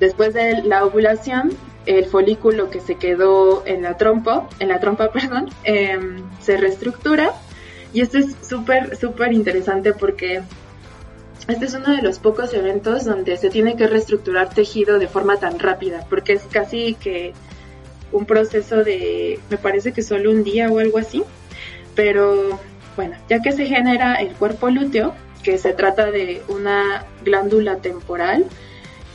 después 0.00 0.34
de 0.34 0.62
la 0.62 0.84
ovulación, 0.84 1.52
el 1.86 2.04
folículo 2.04 2.70
que 2.70 2.80
se 2.80 2.96
quedó 2.96 3.64
en 3.66 3.82
la 3.82 3.96
trompa, 3.96 4.48
en 4.58 4.68
la 4.68 4.80
trompa, 4.80 5.10
perdón, 5.12 5.48
em, 5.64 6.22
se 6.40 6.56
reestructura. 6.56 7.32
Y 7.92 8.02
esto 8.02 8.18
es 8.18 8.36
súper, 8.42 8.96
súper 8.96 9.32
interesante 9.32 9.94
porque 9.94 10.42
este 11.48 11.64
es 11.64 11.72
uno 11.72 11.96
de 11.96 12.02
los 12.02 12.18
pocos 12.18 12.52
eventos 12.52 13.06
donde 13.06 13.38
se 13.38 13.48
tiene 13.48 13.76
que 13.76 13.86
reestructurar 13.86 14.50
tejido 14.50 14.98
de 14.98 15.08
forma 15.08 15.38
tan 15.38 15.58
rápida, 15.58 16.04
porque 16.10 16.34
es 16.34 16.42
casi 16.50 16.94
que 16.94 17.32
un 18.12 18.26
proceso 18.26 18.84
de, 18.84 19.40
me 19.48 19.56
parece 19.56 19.92
que 19.92 20.02
solo 20.02 20.30
un 20.30 20.44
día 20.44 20.70
o 20.70 20.78
algo 20.78 20.98
así, 20.98 21.24
pero 21.94 22.60
bueno, 22.96 23.16
ya 23.30 23.40
que 23.40 23.52
se 23.52 23.64
genera 23.64 24.16
el 24.16 24.34
cuerpo 24.34 24.68
lúteo, 24.68 25.14
que 25.42 25.56
se 25.56 25.72
trata 25.72 26.10
de 26.10 26.42
una 26.48 27.06
glándula 27.24 27.76
temporal 27.76 28.44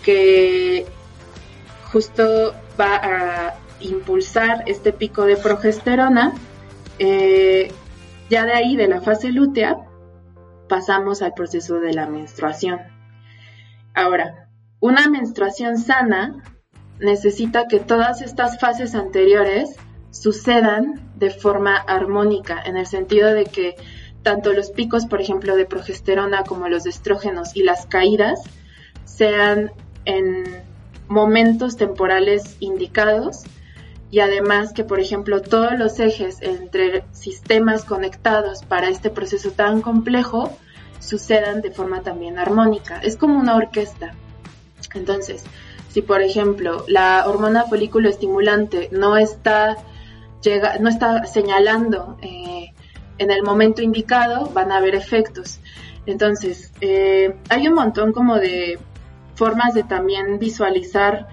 que 0.04 0.86
justo 1.92 2.54
va 2.80 2.96
a 2.96 3.56
impulsar 3.80 4.64
este 4.68 4.94
pico 4.94 5.26
de 5.26 5.38
progesterona, 5.38 6.34
eh, 7.00 7.72
ya 8.30 8.46
de 8.46 8.54
ahí, 8.54 8.76
de 8.76 8.88
la 8.88 9.02
fase 9.02 9.32
lútea, 9.32 9.78
pasamos 10.70 11.22
al 11.22 11.34
proceso 11.34 11.80
de 11.80 11.94
la 11.94 12.08
menstruación. 12.08 12.80
Ahora, 13.94 14.50
una 14.80 15.10
menstruación 15.10 15.78
sana 15.78 16.44
necesita 17.00 17.68
que 17.68 17.80
todas 17.80 18.22
estas 18.22 18.60
fases 18.60 18.96
anteriores 18.96 19.76
sucedan 20.10 21.12
de 21.16 21.30
forma 21.30 21.76
armónica, 21.76 22.62
en 22.66 22.78
el 22.78 22.86
sentido 22.86 23.34
de 23.34 23.46
que 23.46 23.76
tanto 24.24 24.54
los 24.54 24.72
picos, 24.72 25.06
por 25.06 25.22
ejemplo, 25.22 25.56
de 25.56 25.66
progesterona 25.66 26.44
como 26.44 26.70
los 26.70 26.84
de 26.84 26.92
estrógenos 26.92 27.56
y 27.56 27.64
las 27.64 27.86
caídas 27.86 28.42
sean 29.06 29.72
en 30.06 30.44
momentos 31.08 31.78
temporales 31.78 32.58
indicados 32.60 33.44
y 34.10 34.20
además 34.20 34.74
que, 34.74 34.84
por 34.84 35.00
ejemplo, 35.00 35.42
todos 35.42 35.78
los 35.78 36.00
ejes 36.00 36.42
entre 36.42 37.04
sistemas 37.12 37.84
conectados 37.84 38.64
para 38.64 38.90
este 38.90 39.10
proceso 39.10 39.52
tan 39.52 39.82
complejo 39.82 40.52
sucedan 41.00 41.62
de 41.62 41.72
forma 41.72 42.02
también 42.02 42.38
armónica. 42.38 43.00
Es 43.00 43.18
como 43.18 43.40
una 43.40 43.56
orquesta. 43.56 44.14
Entonces, 44.94 45.44
si 45.90 46.02
por 46.02 46.22
ejemplo 46.22 46.86
la 46.88 47.28
hormona 47.28 47.66
folículo 47.66 48.10
estimulante 48.10 48.90
no 48.92 49.18
está, 49.18 49.78
llega, 50.42 50.78
no 50.80 50.90
está 50.90 51.26
señalando 51.26 52.18
eh, 52.22 52.72
en 53.18 53.32
el 53.32 53.44
momento 53.44 53.82
indicado, 53.82 54.48
van 54.54 54.72
a 54.72 54.78
haber 54.78 54.96
efectos. 54.96 55.60
Entonces, 56.06 56.72
eh, 56.82 57.36
hay 57.50 57.68
un 57.68 57.76
montón 57.76 58.12
como 58.12 58.36
de 58.36 58.80
formas 59.36 59.74
de 59.74 59.84
también 59.84 60.40
visualizar 60.40 61.28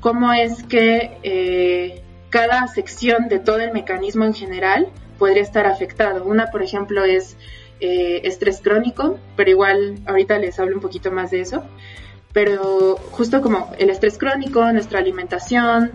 cómo 0.00 0.32
es 0.32 0.62
que 0.64 1.18
eh, 1.22 2.02
cada 2.30 2.66
sección 2.68 3.28
de 3.28 3.38
todo 3.38 3.60
el 3.60 3.72
mecanismo 3.72 4.24
en 4.24 4.34
general 4.34 4.88
podría 5.18 5.42
estar 5.42 5.66
afectado. 5.66 6.24
Una, 6.24 6.50
por 6.50 6.62
ejemplo, 6.62 7.04
es 7.04 7.36
eh, 7.80 8.20
estrés 8.24 8.60
crónico, 8.60 9.18
pero 9.36 9.50
igual 9.50 10.00
ahorita 10.06 10.38
les 10.38 10.58
hablo 10.58 10.76
un 10.76 10.82
poquito 10.82 11.10
más 11.10 11.30
de 11.30 11.40
eso. 11.40 11.64
Pero 12.32 12.96
justo 13.12 13.40
como 13.40 13.72
el 13.78 13.90
estrés 13.90 14.18
crónico, 14.18 14.70
nuestra 14.72 14.98
alimentación, 14.98 15.92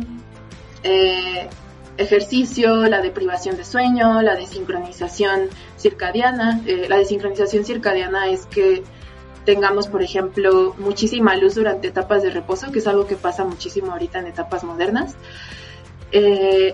eh, 0.84 1.50
ejercicio, 1.98 2.88
la 2.88 3.02
deprivación 3.02 3.58
de 3.58 3.66
sueño, 3.66 4.22
la 4.22 4.36
desincronización 4.36 5.50
circadiana. 5.78 6.62
La 6.88 6.98
desincronización 6.98 7.66
circadiana 7.66 8.30
es 8.30 8.46
que 8.46 8.84
tengamos, 9.50 9.88
por 9.88 10.04
ejemplo, 10.04 10.76
muchísima 10.78 11.36
luz 11.36 11.56
durante 11.56 11.88
etapas 11.88 12.22
de 12.22 12.30
reposo, 12.30 12.72
que 12.72 12.78
es 12.78 12.86
algo 12.86 13.08
que 13.08 13.16
pasa 13.16 13.44
muchísimo 13.46 13.92
ahorita 13.92 14.20
en 14.20 14.28
etapas 14.28 14.64
modernas. 14.64 15.16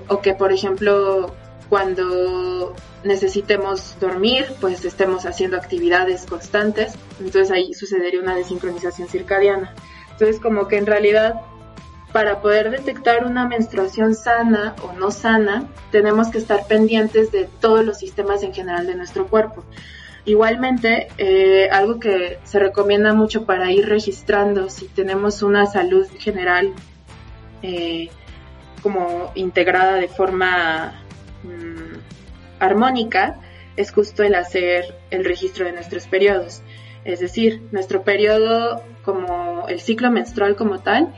o 0.10 0.20
que, 0.20 0.34
por 0.34 0.51
ejemplo, 0.51 1.34
cuando 1.70 2.75
necesitemos 3.05 3.96
dormir, 4.01 4.46
pues 4.60 4.84
estemos 4.84 5.25
haciendo 5.25 5.55
actividades 5.55 6.25
constantes, 6.25 6.96
entonces 7.18 7.50
ahí 7.50 7.74
sucedería 7.74 8.20
una 8.20 8.35
desincronización 8.35 9.07
circadiana. 9.07 9.74
Entonces 10.11 10.42
como 10.42 10.68
que 10.68 10.77
en 10.77 10.85
realidad 10.85 11.35
para 12.11 12.42
poder 12.42 12.72
detectar 12.72 13.25
una 13.25 13.48
menstruación 13.48 14.16
sana 14.16 14.75
o 14.83 14.92
no 15.00 15.11
sana, 15.11 15.70
tenemos 15.92 16.27
que 16.27 16.40
estar 16.40 16.68
pendientes 16.68 17.31
de 17.31 17.48
todos 17.61 17.85
los 17.85 18.00
sistemas 18.00 18.44
en 18.44 18.53
general 18.53 18.85
de 18.85 18.96
nuestro 18.96 19.27
cuerpo. 19.27 19.64
Igualmente, 20.25 21.07
eh, 21.20 21.70
algo 21.72 22.00
que 22.00 22.40
se 22.44 22.57
recomienda 22.57 23.14
mucho 23.14 23.46
para 23.46 23.72
ir 23.72 23.88
registrando 23.88 24.70
si 24.70 24.88
tenemos 24.88 25.44
una 25.44 25.68
salud 25.68 26.07
general 26.18 26.74
eh, 27.61 28.09
como 28.81 29.31
integrada 29.35 29.96
de 29.96 30.07
forma 30.07 31.03
mm, 31.44 31.98
armónica 32.59 33.40
es 33.75 33.92
justo 33.92 34.24
el 34.24 34.35
hacer 34.35 34.96
el 35.11 35.25
registro 35.25 35.66
de 35.66 35.74
nuestros 35.74 36.07
periodos. 36.07 36.61
Es 37.03 37.20
decir, 37.20 37.61
nuestro 37.72 38.03
periodo 38.03 38.81
como 39.03 39.68
el 39.68 39.79
ciclo 39.79 40.09
menstrual 40.09 40.55
como 40.55 40.79
tal 40.79 41.14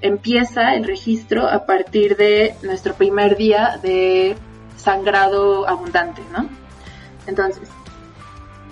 empieza 0.00 0.74
el 0.74 0.84
registro 0.84 1.46
a 1.48 1.66
partir 1.66 2.16
de 2.16 2.54
nuestro 2.62 2.94
primer 2.94 3.36
día 3.36 3.78
de 3.80 4.34
sangrado 4.76 5.68
abundante, 5.68 6.20
¿no? 6.32 6.48
Entonces, 7.26 7.68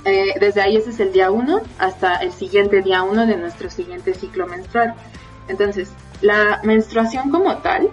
eh, 0.04 0.34
desde 0.40 0.60
ahí 0.60 0.76
ese 0.76 0.90
es 0.90 1.00
el 1.00 1.12
día 1.12 1.30
1 1.30 1.60
hasta 1.78 2.16
el 2.16 2.32
siguiente 2.32 2.82
día 2.82 3.02
1 3.02 3.26
de 3.26 3.36
nuestro 3.36 3.70
siguiente 3.70 4.14
ciclo 4.14 4.46
menstrual. 4.46 4.94
Entonces, 5.48 5.90
la 6.20 6.60
menstruación 6.62 7.30
como 7.30 7.56
tal 7.58 7.90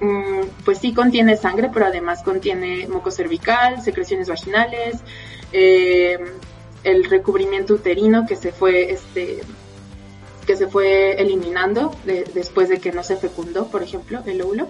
Mm, 0.00 0.46
pues 0.64 0.78
sí 0.78 0.94
contiene 0.94 1.36
sangre, 1.36 1.70
pero 1.72 1.86
además 1.86 2.22
contiene 2.22 2.88
moco 2.88 3.10
cervical, 3.10 3.82
secreciones 3.82 4.28
vaginales, 4.28 4.98
eh, 5.52 6.18
el 6.84 7.04
recubrimiento 7.04 7.74
uterino 7.74 8.26
que 8.26 8.36
se 8.36 8.50
fue, 8.52 8.92
este, 8.92 9.40
que 10.46 10.56
se 10.56 10.68
fue 10.68 11.20
eliminando 11.20 11.94
después 12.34 12.70
de 12.70 12.78
que 12.78 12.92
no 12.92 13.02
se 13.02 13.16
fecundó, 13.16 13.66
por 13.66 13.82
ejemplo, 13.82 14.22
el 14.26 14.40
óvulo. 14.40 14.68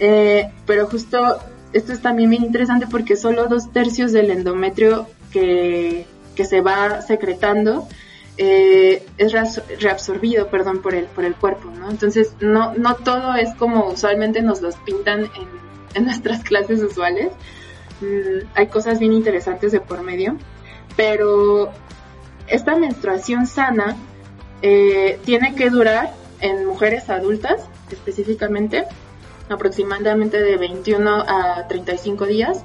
Eh, 0.00 0.50
pero 0.64 0.86
justo 0.86 1.38
esto 1.74 1.92
es 1.92 2.00
también 2.00 2.30
bien 2.30 2.44
interesante 2.44 2.86
porque 2.86 3.16
solo 3.16 3.48
dos 3.48 3.70
tercios 3.72 4.12
del 4.12 4.30
endometrio 4.30 5.06
que, 5.32 6.06
que 6.34 6.44
se 6.44 6.60
va 6.60 7.02
secretando 7.02 7.88
eh, 8.40 9.04
es 9.18 9.32
reabsorbido, 9.80 10.48
perdón, 10.48 10.80
por 10.80 10.94
el, 10.94 11.06
por 11.06 11.24
el 11.24 11.34
cuerpo, 11.34 11.70
¿no? 11.70 11.90
Entonces, 11.90 12.34
no, 12.40 12.72
no 12.74 12.94
todo 12.94 13.34
es 13.34 13.52
como 13.54 13.88
usualmente 13.88 14.42
nos 14.42 14.62
los 14.62 14.76
pintan 14.76 15.28
en, 15.94 16.04
nuestras 16.04 16.44
clases 16.44 16.80
usuales. 16.80 17.32
Mm, 18.00 18.46
hay 18.54 18.68
cosas 18.68 19.00
bien 19.00 19.12
interesantes 19.12 19.72
de 19.72 19.80
por 19.80 20.02
medio, 20.02 20.36
pero 20.96 21.72
esta 22.46 22.76
menstruación 22.76 23.46
sana 23.46 23.96
eh, 24.62 25.18
tiene 25.24 25.56
que 25.56 25.70
durar 25.70 26.14
en 26.40 26.64
mujeres 26.64 27.10
adultas 27.10 27.62
específicamente 27.90 28.84
aproximadamente 29.48 30.40
de 30.40 30.56
21 30.56 31.24
a 31.26 31.66
35 31.68 32.26
días 32.26 32.64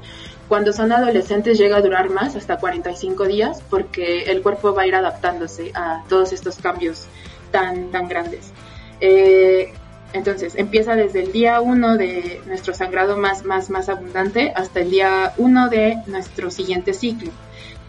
cuando 0.53 0.71
son 0.71 0.91
adolescentes 0.91 1.57
llega 1.57 1.77
a 1.77 1.81
durar 1.81 2.11
más, 2.11 2.35
hasta 2.35 2.57
45 2.57 3.25
días, 3.25 3.63
porque 3.71 4.25
el 4.25 4.43
cuerpo 4.43 4.71
va 4.71 4.83
a 4.83 4.85
ir 4.85 4.93
adaptándose 4.93 5.71
a 5.73 6.03
todos 6.07 6.31
estos 6.31 6.57
cambios 6.57 7.07
tan, 7.49 7.89
tan 7.89 8.07
grandes. 8.07 8.51
Eh, 9.01 9.73
entonces, 10.13 10.53
empieza 10.55 10.95
desde 10.95 11.23
el 11.23 11.31
día 11.31 11.59
1 11.59 11.97
de 11.97 12.39
nuestro 12.45 12.75
sangrado 12.75 13.17
más, 13.17 13.43
más, 13.45 13.71
más 13.71 13.89
abundante 13.89 14.53
hasta 14.55 14.81
el 14.81 14.91
día 14.91 15.33
1 15.37 15.69
de 15.69 15.97
nuestro 16.05 16.51
siguiente 16.51 16.93
ciclo. 16.93 17.31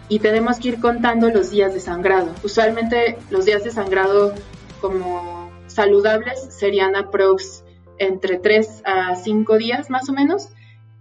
Y 0.09 0.21
tenemos 0.21 0.59
que 0.59 0.69
ir 0.69 0.81
contando 0.81 1.29
los 1.29 1.51
días 1.51 1.75
de 1.75 1.81
sangrado. 1.81 2.33
Usualmente 2.45 3.19
los 3.29 3.45
días 3.45 3.63
de 3.63 3.73
sangrado 3.73 4.33
como 4.81 5.51
saludables 5.67 6.41
serían 6.49 6.97
aprox 6.97 7.63
entre 7.99 8.39
3 8.39 8.85
a 8.87 9.17
5 9.17 9.59
días 9.59 9.91
más 9.91 10.09
o 10.09 10.15
menos 10.15 10.49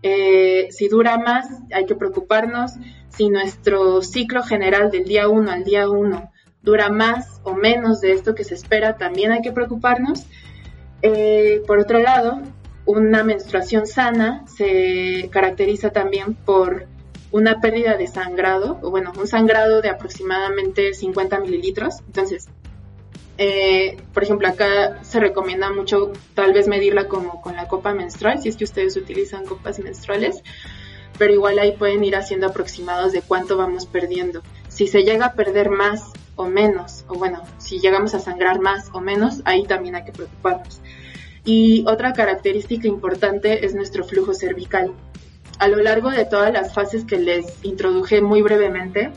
eh, 0.04 0.68
si 0.72 0.89
dura 0.89 1.18
más, 1.18 1.48
hay 1.74 1.86
que 1.86 1.96
preocuparnos. 1.96 2.74
Si 3.10 3.30
nuestro 3.30 4.02
ciclo 4.02 4.44
general 4.44 4.92
del 4.92 5.06
día 5.06 5.30
1 5.30 5.50
al 5.50 5.63
día 5.63 5.89
1 5.89 6.32
dura 6.62 6.89
más 6.89 7.42
o 7.44 7.54
menos 7.54 8.02
de 8.02 8.12
esto 8.12 8.36
que 8.36 8.44
se 8.44 8.54
espera, 8.54 8.98
también 8.98 9.32
hay 9.32 9.42
que 9.42 9.52
preocuparnos. 9.52 10.26
Eh, 11.02 11.62
por 11.66 11.80
otro 11.80 12.00
lado, 12.00 12.42
una 12.86 13.24
menstruación 13.24 13.88
sana 13.88 14.46
se 14.48 15.30
caracteriza 15.32 15.92
también 15.92 16.34
por 16.34 16.88
una 17.32 17.62
pérdida 17.62 17.98
de 17.98 18.08
sangrado, 18.08 18.80
o 18.84 18.92
bueno, 18.92 19.12
un 19.18 19.28
sangrado 19.28 19.82
de 19.82 19.89
aproximadamente 19.89 20.94
50 20.94 21.39
mililitros. 21.39 22.00
Entonces, 22.06 22.48
eh, 23.38 23.98
por 24.13 24.24
ejemplo, 24.24 24.48
acá 24.48 25.04
se 25.04 25.19
recomienda 25.19 25.72
mucho 25.72 26.12
tal 26.36 26.54
vez 26.54 26.67
medirla 26.67 27.08
como 27.08 27.41
con 27.41 27.56
la 27.56 27.67
copa 27.67 27.93
menstrual, 27.93 28.41
si 28.41 28.50
es 28.50 28.58
que 28.58 28.63
ustedes 28.63 28.96
utilizan 28.96 29.46
copas 29.46 29.80
menstruales, 29.80 30.43
pero 31.17 31.34
igual 31.34 31.60
ahí 31.60 31.74
pueden 31.74 32.04
ir 32.04 32.15
haciendo 32.15 32.48
aproximados 32.48 33.12
de 33.12 33.22
cuánto 33.22 33.58
vamos 33.58 33.86
perdiendo. 33.86 34.41
Si 34.67 34.88
se 34.88 35.04
llega 35.04 35.28
a 35.28 35.34
perder 35.34 35.69
más 35.69 36.12
o 36.36 36.46
menos, 36.46 37.06
o 37.08 37.15
bueno, 37.15 37.43
si 37.58 37.80
llegamos 37.80 38.13
a 38.13 38.19
sangrar 38.19 38.60
más 38.60 38.89
o 38.93 39.02
menos, 39.02 39.41
ahí 39.46 39.65
también 39.65 39.96
hay 39.96 40.06
que 40.06 40.12
preocuparnos. 40.12 40.82
Y 41.46 41.84
otra 41.88 42.13
característica 42.13 42.88
importante 42.88 43.65
es 43.65 43.76
nuestro 43.76 44.04
flujo 44.04 44.34
cervical. 44.34 44.93
A 45.60 45.67
lo 45.67 45.78
largo 45.78 46.10
de 46.10 46.26
todas 46.26 46.52
las 46.54 46.74
fases 46.74 47.06
que 47.06 47.17
les 47.17 47.63
introduje 47.63 48.22
muy 48.22 48.41
brevemente, 48.41 49.12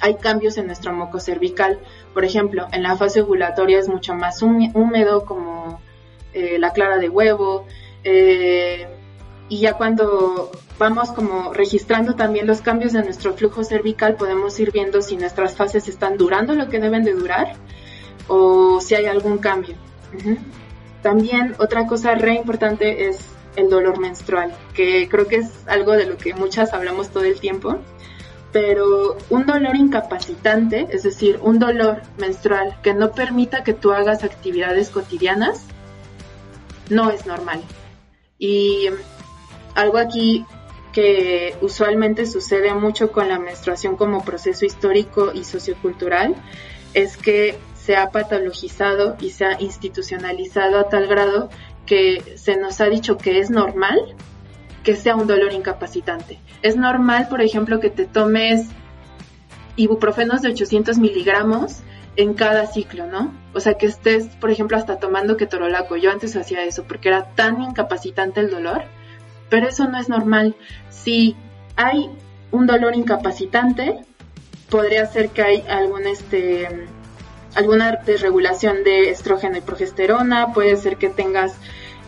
hay 0.00 0.14
cambios 0.14 0.56
en 0.56 0.66
nuestro 0.66 0.92
moco 0.92 1.20
cervical. 1.20 1.78
Por 2.14 2.24
ejemplo, 2.24 2.68
en 2.72 2.82
la 2.82 2.96
fase 2.96 3.22
ovulatoria 3.22 3.78
es 3.78 3.88
mucho 3.88 4.14
más 4.14 4.42
húmedo, 4.42 5.24
como 5.24 5.80
eh, 6.32 6.58
la 6.58 6.72
clara 6.72 6.98
de 6.98 7.08
huevo. 7.08 7.66
Eh, 8.04 8.86
y 9.48 9.60
ya 9.60 9.74
cuando 9.74 10.50
vamos 10.78 11.10
como 11.10 11.52
registrando 11.52 12.14
también 12.14 12.46
los 12.46 12.60
cambios 12.60 12.92
de 12.92 13.02
nuestro 13.02 13.34
flujo 13.34 13.64
cervical, 13.64 14.14
podemos 14.14 14.58
ir 14.60 14.72
viendo 14.72 15.02
si 15.02 15.16
nuestras 15.16 15.56
fases 15.56 15.88
están 15.88 16.16
durando 16.16 16.54
lo 16.54 16.68
que 16.68 16.78
deben 16.78 17.02
de 17.02 17.14
durar 17.14 17.54
o 18.28 18.80
si 18.80 18.94
hay 18.94 19.06
algún 19.06 19.38
cambio. 19.38 19.76
También 21.02 21.54
otra 21.58 21.86
cosa 21.86 22.14
re 22.14 22.34
importante 22.34 23.08
es 23.08 23.24
el 23.56 23.70
dolor 23.70 23.98
menstrual, 23.98 24.52
que 24.74 25.08
creo 25.08 25.26
que 25.26 25.36
es 25.36 25.50
algo 25.66 25.92
de 25.92 26.06
lo 26.06 26.16
que 26.16 26.34
muchas 26.34 26.72
hablamos 26.72 27.08
todo 27.10 27.24
el 27.24 27.40
tiempo, 27.40 27.78
pero 28.52 29.18
un 29.28 29.46
dolor 29.46 29.76
incapacitante, 29.76 30.88
es 30.90 31.02
decir, 31.02 31.38
un 31.42 31.58
dolor 31.58 32.02
menstrual 32.16 32.76
que 32.82 32.94
no 32.94 33.12
permita 33.12 33.62
que 33.62 33.74
tú 33.74 33.92
hagas 33.92 34.24
actividades 34.24 34.90
cotidianas, 34.90 35.64
no 36.88 37.10
es 37.10 37.26
normal. 37.26 37.60
Y 38.38 38.88
algo 39.74 39.98
aquí 39.98 40.46
que 40.92 41.54
usualmente 41.60 42.26
sucede 42.26 42.72
mucho 42.74 43.12
con 43.12 43.28
la 43.28 43.38
menstruación 43.38 43.96
como 43.96 44.24
proceso 44.24 44.64
histórico 44.64 45.32
y 45.34 45.44
sociocultural 45.44 46.34
es 46.94 47.16
que 47.16 47.58
se 47.76 47.96
ha 47.96 48.10
patologizado 48.10 49.16
y 49.20 49.30
se 49.30 49.44
ha 49.44 49.60
institucionalizado 49.60 50.78
a 50.78 50.88
tal 50.88 51.06
grado 51.06 51.50
que 51.86 52.36
se 52.36 52.56
nos 52.56 52.80
ha 52.80 52.86
dicho 52.86 53.16
que 53.18 53.38
es 53.38 53.50
normal 53.50 54.16
que 54.88 54.96
sea 54.96 55.16
un 55.16 55.26
dolor 55.26 55.52
incapacitante. 55.52 56.40
Es 56.62 56.74
normal, 56.76 57.28
por 57.28 57.42
ejemplo, 57.42 57.78
que 57.78 57.90
te 57.90 58.06
tomes 58.06 58.68
ibuprofenos 59.76 60.40
de 60.40 60.48
800 60.48 60.96
miligramos 60.96 61.80
en 62.16 62.32
cada 62.32 62.64
ciclo, 62.64 63.06
¿no? 63.06 63.34
O 63.52 63.60
sea, 63.60 63.74
que 63.74 63.84
estés, 63.84 64.28
por 64.36 64.50
ejemplo, 64.50 64.78
hasta 64.78 64.98
tomando 64.98 65.36
ketorolaco. 65.36 65.96
Yo 65.96 66.10
antes 66.10 66.34
hacía 66.36 66.64
eso 66.64 66.84
porque 66.84 67.10
era 67.10 67.34
tan 67.34 67.60
incapacitante 67.60 68.40
el 68.40 68.48
dolor, 68.48 68.84
pero 69.50 69.68
eso 69.68 69.86
no 69.88 69.98
es 69.98 70.08
normal. 70.08 70.56
Si 70.88 71.36
hay 71.76 72.08
un 72.50 72.66
dolor 72.66 72.96
incapacitante, 72.96 74.06
podría 74.70 75.04
ser 75.04 75.28
que 75.28 75.42
hay 75.42 75.64
algún 75.68 76.06
este 76.06 76.88
alguna 77.54 77.96
desregulación 78.06 78.84
de 78.84 79.10
estrógeno 79.10 79.58
y 79.58 79.60
progesterona, 79.60 80.54
puede 80.54 80.78
ser 80.78 80.96
que 80.96 81.10
tengas 81.10 81.58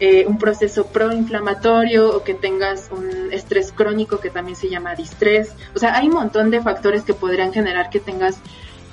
eh, 0.00 0.24
un 0.26 0.38
proceso 0.38 0.86
proinflamatorio 0.86 2.16
o 2.16 2.24
que 2.24 2.32
tengas 2.32 2.88
un 2.90 3.32
estrés 3.32 3.70
crónico 3.70 4.18
que 4.18 4.30
también 4.30 4.56
se 4.56 4.70
llama 4.70 4.94
distrés. 4.94 5.52
O 5.74 5.78
sea, 5.78 5.94
hay 5.94 6.08
un 6.08 6.14
montón 6.14 6.50
de 6.50 6.62
factores 6.62 7.02
que 7.02 7.12
podrían 7.12 7.52
generar 7.52 7.90
que 7.90 8.00
tengas 8.00 8.38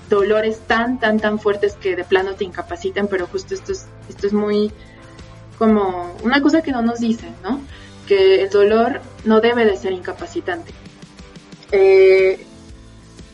dolores 0.09 0.59
tan, 0.67 0.99
tan, 0.99 1.19
tan 1.19 1.39
fuertes 1.39 1.75
que 1.75 1.95
de 1.95 2.03
plano 2.03 2.33
te 2.33 2.43
incapaciten, 2.43 3.07
pero 3.07 3.25
justo 3.25 3.53
esto 3.53 3.71
es, 3.71 3.87
esto 4.09 4.27
es 4.27 4.33
muy 4.33 4.71
como 5.57 6.13
una 6.23 6.41
cosa 6.41 6.61
que 6.61 6.71
no 6.71 6.81
nos 6.81 6.99
dicen, 6.99 7.33
¿no? 7.41 7.61
Que 8.05 8.43
el 8.43 8.49
dolor 8.49 8.99
no 9.23 9.39
debe 9.39 9.63
de 9.63 9.77
ser 9.77 9.93
incapacitante. 9.93 10.73
Eh, 11.71 12.45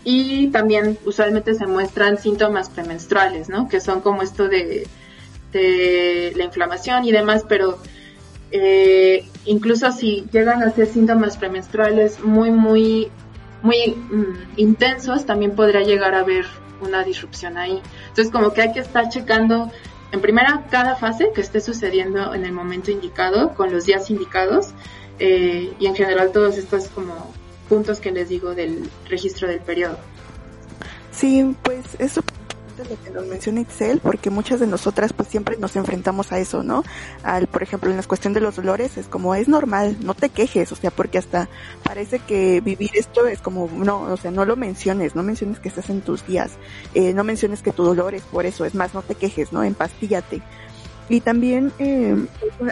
y 0.04 0.48
también 0.52 0.98
usualmente 1.06 1.56
se 1.56 1.66
muestran 1.66 2.20
síntomas 2.20 2.70
premenstruales, 2.70 3.50
¿no? 3.50 3.68
Que 3.68 3.82
son 3.82 4.02
como 4.02 4.22
esto 4.22 4.48
de, 4.48 4.88
la 5.54 6.44
inflamación 6.44 7.06
y 7.06 7.12
demás, 7.12 7.46
pero 7.48 7.80
eh, 8.52 9.26
incluso 9.46 9.92
si 9.92 10.26
llegan 10.32 10.62
a 10.62 10.72
ser 10.72 10.88
síntomas 10.88 11.38
premenstruales 11.38 12.20
muy, 12.24 12.52
muy, 12.52 13.10
muy 13.62 13.96
mm, 13.96 14.58
intensos, 14.58 15.26
también 15.26 15.56
podría 15.56 15.82
llegar 15.82 16.14
a 16.14 16.20
haber 16.20 16.46
una 16.82 17.04
disrupción 17.04 17.58
ahí. 17.58 17.82
Entonces, 18.10 18.32
como 18.32 18.54
que 18.54 18.62
hay 18.62 18.74
que 18.74 18.80
estar 18.80 19.10
checando 19.10 19.72
en 20.12 20.22
primera 20.22 20.66
cada 20.70 20.96
fase 20.96 21.32
que 21.34 21.42
esté 21.42 21.62
sucediendo 21.62 22.36
en 22.36 22.46
el 22.46 22.52
momento 22.52 22.92
indicado, 22.92 23.56
con 23.56 23.72
los 23.72 23.86
días 23.86 24.12
indicados, 24.12 24.70
eh, 25.18 25.74
y 25.80 25.88
en 25.88 25.96
general 25.96 26.32
todos 26.32 26.58
estos 26.58 26.88
como 26.90 27.34
puntos 27.68 28.00
que 28.00 28.12
les 28.12 28.30
digo 28.30 28.54
del 28.54 28.88
registro 29.10 29.48
del 29.48 29.62
periodo. 29.62 29.98
Sí, 31.12 31.56
pues 31.64 31.84
eso 31.98 32.22
es 32.84 32.90
lo 32.90 33.04
que 33.04 33.10
nos 33.12 33.26
menciona 33.26 33.62
Excel, 33.62 34.00
porque 34.00 34.30
muchas 34.30 34.60
de 34.60 34.68
nosotras 34.68 35.14
pues 35.14 35.30
siempre 35.30 35.58
nos 35.58 35.76
enfrentamos 35.76 36.32
a 36.32 36.40
eso, 36.40 36.64
¿no? 36.64 36.84
Al, 37.24 37.48
por 37.48 37.64
ejemplo, 37.64 37.90
en 37.90 37.98
la 37.98 38.04
cuestión 38.04 38.34
de 38.34 38.42
los 38.42 38.56
dolores 38.56 38.98
es 38.98 39.08
como 39.08 39.36
es 39.36 39.48
normal, 39.48 39.98
no 40.02 40.14
te 40.14 40.30
quejes, 40.30 40.72
o 40.72 40.76
sea, 40.76 40.92
porque 40.92 41.18
hasta 41.18 41.50
parece 41.84 42.20
que 42.20 42.62
vivir 42.62 42.92
esto 42.94 43.28
es 43.28 43.40
como, 43.40 43.70
no, 43.74 44.02
o 44.02 44.18
sea, 44.18 44.32
no 44.32 44.46
lo 44.46 44.56
menciones, 44.56 45.16
no 45.16 45.24
menciones 45.24 45.60
que 45.60 45.70
estás 45.70 45.90
en 45.90 46.02
tus 46.02 46.26
días, 46.28 46.52
eh, 46.94 47.14
no 47.14 47.24
menciones 47.24 47.62
que 47.62 47.72
tu 47.72 47.84
dolor 47.84 48.14
es 48.14 48.24
por 48.24 48.46
eso, 48.46 48.66
es 48.66 48.76
más, 48.76 48.94
no 48.94 49.02
te 49.02 49.16
quejes, 49.16 49.52
¿no? 49.52 49.64
Empastíllate. 49.64 50.42
Y 51.10 51.20
también 51.22 51.72
eh, 51.80 52.16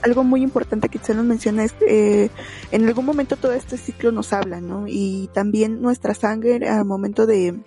algo 0.04 0.24
muy 0.24 0.42
importante 0.42 0.90
que 0.90 1.00
se 1.00 1.14
nos 1.14 1.26
menciona 1.26 1.64
es 1.64 1.74
que 1.74 2.26
eh, 2.26 2.32
en 2.72 2.88
algún 2.88 3.06
momento 3.06 3.36
todo 3.36 3.52
este 3.52 3.78
ciclo 3.78 4.12
nos 4.12 4.32
habla, 4.32 4.62
¿no? 4.62 4.86
Y 4.88 5.30
también 5.34 5.82
nuestra 5.82 6.14
sangre 6.14 6.68
al 6.70 6.86
momento 6.86 7.26
de, 7.26 7.60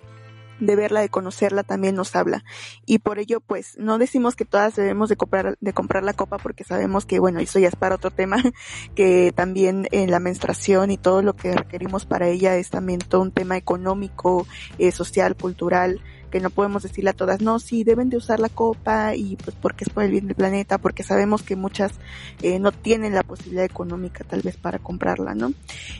de 0.59 0.75
verla, 0.75 1.01
de 1.01 1.09
conocerla, 1.09 1.63
también 1.63 1.95
nos 1.95 2.15
habla. 2.15 2.43
Y 2.85 2.99
por 2.99 3.19
ello, 3.19 3.41
pues, 3.41 3.77
no 3.77 3.97
decimos 3.97 4.35
que 4.35 4.45
todas 4.45 4.75
debemos 4.75 5.09
de 5.09 5.17
comprar, 5.17 5.57
de 5.59 5.73
comprar 5.73 6.03
la 6.03 6.13
copa 6.13 6.37
porque 6.37 6.63
sabemos 6.63 7.05
que, 7.05 7.19
bueno, 7.19 7.39
eso 7.39 7.59
ya 7.59 7.67
es 7.67 7.75
para 7.75 7.95
otro 7.95 8.11
tema, 8.11 8.37
que 8.95 9.31
también 9.35 9.87
en 9.91 10.11
la 10.11 10.19
menstruación 10.19 10.91
y 10.91 10.97
todo 10.97 11.21
lo 11.21 11.33
que 11.33 11.55
requerimos 11.55 12.05
para 12.05 12.27
ella 12.27 12.55
es 12.57 12.69
también 12.69 12.99
todo 12.99 13.21
un 13.21 13.31
tema 13.31 13.57
económico, 13.57 14.47
eh, 14.77 14.91
social, 14.91 15.35
cultural, 15.35 16.01
que 16.31 16.41
no 16.41 16.49
podemos 16.49 16.83
decirle 16.83 17.11
a 17.11 17.13
todas, 17.13 17.41
no, 17.41 17.59
sí, 17.59 17.85
deben 17.85 18.09
de 18.09 18.17
usar 18.17 18.41
la 18.41 18.49
copa 18.49 19.15
y 19.15 19.37
pues 19.37 19.55
porque 19.55 19.85
es 19.85 19.89
por 19.89 20.03
el 20.03 20.11
bien 20.11 20.27
del 20.27 20.35
planeta, 20.35 20.77
porque 20.77 21.01
sabemos 21.01 21.43
que 21.43 21.55
muchas 21.55 21.93
eh, 22.41 22.59
no 22.59 22.73
tienen 22.73 23.13
la 23.13 23.23
posibilidad 23.23 23.63
económica 23.63 24.25
tal 24.25 24.41
vez 24.41 24.57
para 24.57 24.79
comprarla, 24.79 25.33
¿no? 25.33 25.53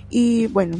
Y 0.09 0.47
bueno, 0.47 0.77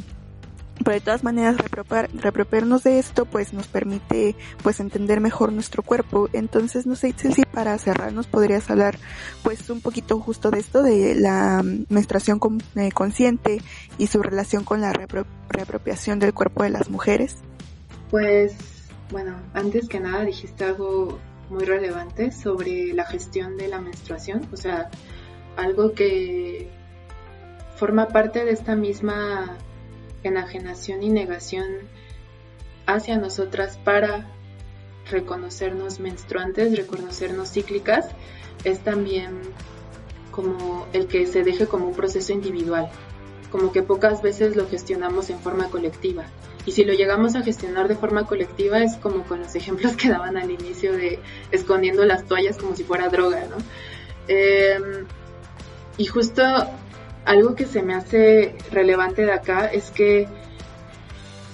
pero 0.84 0.96
de 0.96 1.02
todas 1.02 1.24
maneras 1.24 1.58
repropiarnos 1.58 2.84
de 2.84 3.00
esto 3.00 3.26
pues 3.26 3.54
nos 3.54 3.68
permite 3.68 4.36
pues 4.62 4.80
entender 4.80 5.22
mejor 5.22 5.54
nuestro 5.54 5.84
cuerpo. 5.84 6.30
Entonces 6.34 6.86
no 6.86 6.96
sé 6.96 7.14
si 7.18 7.44
para 7.46 7.78
cerrar 7.78 8.14
nos 8.14 8.28
podrías 8.28 8.70
hablar 8.70 8.98
pues 9.44 9.70
un 9.70 9.82
poquito 9.82 10.20
justo 10.20 10.52
de 10.52 10.60
esto 10.60 10.84
de 10.84 11.16
la 11.16 11.64
menstruación 11.90 12.40
eh, 12.76 12.92
consciente 12.92 13.62
y 13.98 14.08
su 14.08 14.22
relación 14.22 14.64
con 14.64 14.82
la 14.82 14.94
reapropiación 15.50 16.20
del 16.20 16.34
cuerpo 16.34 16.64
de 16.64 16.70
las 16.70 16.90
mujeres 16.90 17.38
pues 18.10 18.56
bueno, 19.12 19.36
antes 19.54 19.88
que 19.88 20.00
nada 20.00 20.24
dijiste 20.24 20.64
algo 20.64 21.20
muy 21.50 21.64
relevante 21.64 22.32
sobre 22.32 22.94
la 22.94 23.06
gestión 23.06 23.56
de 23.58 23.68
la 23.68 23.80
menstruación, 23.80 24.48
o 24.52 24.58
sea, 24.58 24.90
algo 25.58 25.94
que 25.94 26.70
forma 27.76 28.08
parte 28.08 28.46
de 28.46 28.52
esta 28.52 28.76
misma 28.76 29.58
enajenación 30.30 31.04
y 31.04 31.10
negación 31.10 31.66
hacia 32.86 33.18
nosotras 33.18 33.78
para 33.84 34.26
reconocernos 35.10 36.00
menstruantes, 36.00 36.76
reconocernos 36.76 37.52
cíclicas, 37.52 38.08
es 38.64 38.80
también 38.80 39.42
como 40.32 40.88
el 40.94 41.08
que 41.08 41.26
se 41.28 41.44
deje 41.44 41.68
como 41.68 41.88
un 41.88 41.94
proceso 41.94 42.34
individual, 42.34 42.90
como 43.52 43.72
que 43.72 43.84
pocas 43.84 44.22
veces 44.22 44.56
lo 44.56 44.68
gestionamos 44.68 45.30
en 45.30 45.40
forma 45.40 45.70
colectiva. 45.70 46.26
Y 46.66 46.72
si 46.72 46.84
lo 46.84 46.94
llegamos 46.94 47.36
a 47.36 47.44
gestionar 47.44 47.88
de 47.88 47.96
forma 47.96 48.26
colectiva 48.26 48.80
es 48.80 48.96
como 48.98 49.24
con 49.24 49.40
los 49.40 49.56
ejemplos 49.56 49.96
que 49.96 50.10
daban 50.10 50.36
al 50.36 50.50
inicio 50.50 50.94
de 50.94 51.20
escondiendo 51.52 52.04
las 52.06 52.26
toallas 52.26 52.58
como 52.58 52.76
si 52.76 52.84
fuera 52.84 53.08
droga, 53.10 53.46
¿no? 53.50 53.58
Em, 54.28 55.06
y 55.98 56.06
justo 56.06 56.44
algo 57.26 57.56
que 57.56 57.66
se 57.66 57.82
me 57.82 57.94
hace 57.94 58.56
relevante 58.72 59.26
de 59.26 59.34
acá 59.34 59.66
es 59.68 59.92
que 59.92 60.28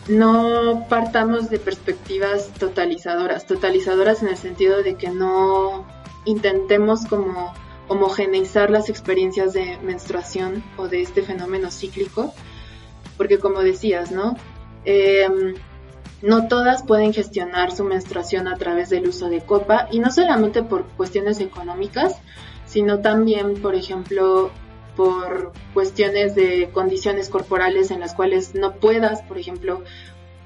no 0.08 0.86
partamos 0.90 1.50
de 1.50 1.60
perspectivas 1.60 2.50
totalizadoras, 2.60 3.46
totalizadoras 3.46 4.22
en 4.22 4.30
el 4.30 4.38
sentido 4.38 4.84
de 4.84 4.96
que 4.96 5.10
no 5.10 5.86
intentemos 6.26 7.06
como 7.06 7.54
homogeneizar 7.88 8.70
las 8.70 8.90
experiencias 8.90 9.54
de 9.54 9.78
menstruación 9.84 10.64
o 10.78 10.88
de 10.88 11.02
este 11.02 11.24
fenómeno 11.24 11.72
cíclico, 11.72 12.34
porque 13.18 13.38
como 13.38 13.62
decías, 13.62 14.12
¿no? 14.12 14.36
Em, 14.86 15.56
no 16.22 16.48
todas 16.48 16.84
pueden 16.84 17.14
gestionar 17.14 17.72
su 17.72 17.84
menstruación 17.84 18.48
a 18.48 18.56
través 18.56 18.90
del 18.90 19.08
uso 19.08 19.30
de 19.30 19.42
copa 19.42 19.88
y 19.92 20.00
no 20.00 20.12
solamente 20.12 20.64
por 20.64 20.86
cuestiones 20.86 21.40
económicas, 21.40 22.16
sino 22.66 23.00
también, 23.00 23.62
por 23.62 23.76
ejemplo, 23.76 24.52
por 24.96 25.54
cuestiones 25.74 26.36
de 26.36 26.70
condiciones 26.74 27.30
corporales 27.30 27.92
en 27.92 28.00
las 28.00 28.14
cuales 28.14 28.56
no 28.56 28.76
puedas, 28.76 29.22
por 29.24 29.38
ejemplo, 29.38 29.84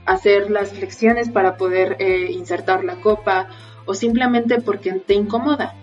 hacer 0.05 0.51
las 0.51 0.71
flexiones 0.71 1.29
para 1.29 1.57
poder 1.57 1.97
eh, 1.99 2.31
insertar 2.31 2.83
la 2.83 2.95
copa 3.01 3.49
o 3.85 3.93
simplemente 3.93 4.61
porque 4.61 4.93
te 4.93 5.13
incomoda. 5.13 5.73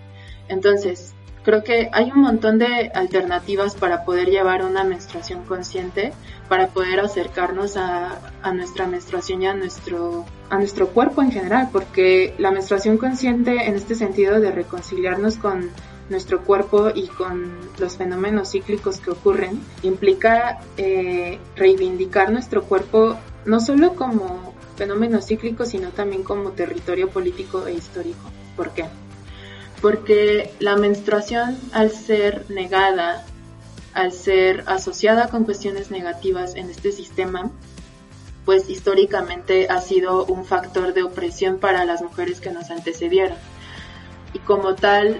Entonces, 0.47 1.13
creo 1.43 1.63
que 1.63 1.89
hay 1.91 2.11
un 2.11 2.21
montón 2.21 2.57
de 2.57 2.91
alternativas 2.93 3.75
para 3.75 4.05
poder 4.05 4.29
llevar 4.29 4.63
una 4.63 4.83
menstruación 4.83 5.43
consciente, 5.43 6.13
para 6.49 6.67
poder 6.67 6.99
acercarnos 6.99 7.77
a, 7.77 8.19
nuestra 8.53 8.87
menstruación 8.87 9.41
y 9.41 9.47
a 9.47 9.53
nuestro, 9.53 10.25
a 10.49 10.57
nuestro 10.57 10.87
cuerpo 10.89 11.21
en 11.21 11.31
general, 11.31 11.69
porque 11.71 12.33
la 12.37 12.51
menstruación 12.51 12.97
consciente 12.97 13.67
en 13.67 13.75
este 13.75 13.95
sentido 13.95 14.39
de 14.39 14.51
reconciliarnos 14.51 15.37
con 15.37 15.69
nuestro 16.09 16.41
cuerpo 16.41 16.91
y 16.93 17.07
con 17.07 17.51
los 17.79 17.97
fenómenos 17.97 18.51
cíclicos 18.51 18.99
que 18.99 19.11
ocurren, 19.11 19.61
implica 19.83 20.59
eh, 20.77 21.39
reivindicar 21.55 22.31
nuestro 22.31 22.63
cuerpo 22.63 23.17
no 23.45 23.59
solo 23.59 23.95
como 23.95 24.53
fenómeno 24.75 25.21
cíclico, 25.21 25.65
sino 25.65 25.89
también 25.89 26.23
como 26.23 26.51
territorio 26.51 27.09
político 27.09 27.67
e 27.67 27.73
histórico. 27.73 28.31
¿Por 28.55 28.71
qué? 28.71 28.85
Porque 29.81 30.53
la 30.59 30.77
menstruación, 30.77 31.57
al 31.73 31.91
ser 31.91 32.45
negada, 32.49 33.25
al 33.93 34.11
ser 34.11 34.63
asociada 34.65 35.27
con 35.27 35.43
cuestiones 35.43 35.91
negativas 35.91 36.55
en 36.55 36.69
este 36.69 36.91
sistema, 36.91 37.51
pues 38.45 38.69
históricamente 38.69 39.67
ha 39.69 39.79
sido 39.79 40.25
un 40.25 40.45
factor 40.45 40.93
de 40.93 41.03
opresión 41.03 41.59
para 41.59 41.85
las 41.85 42.01
mujeres 42.01 42.39
que 42.39 42.51
nos 42.51 42.69
antecedieron. 42.71 43.37
Y 44.33 44.39
como 44.39 44.75
tal, 44.75 45.19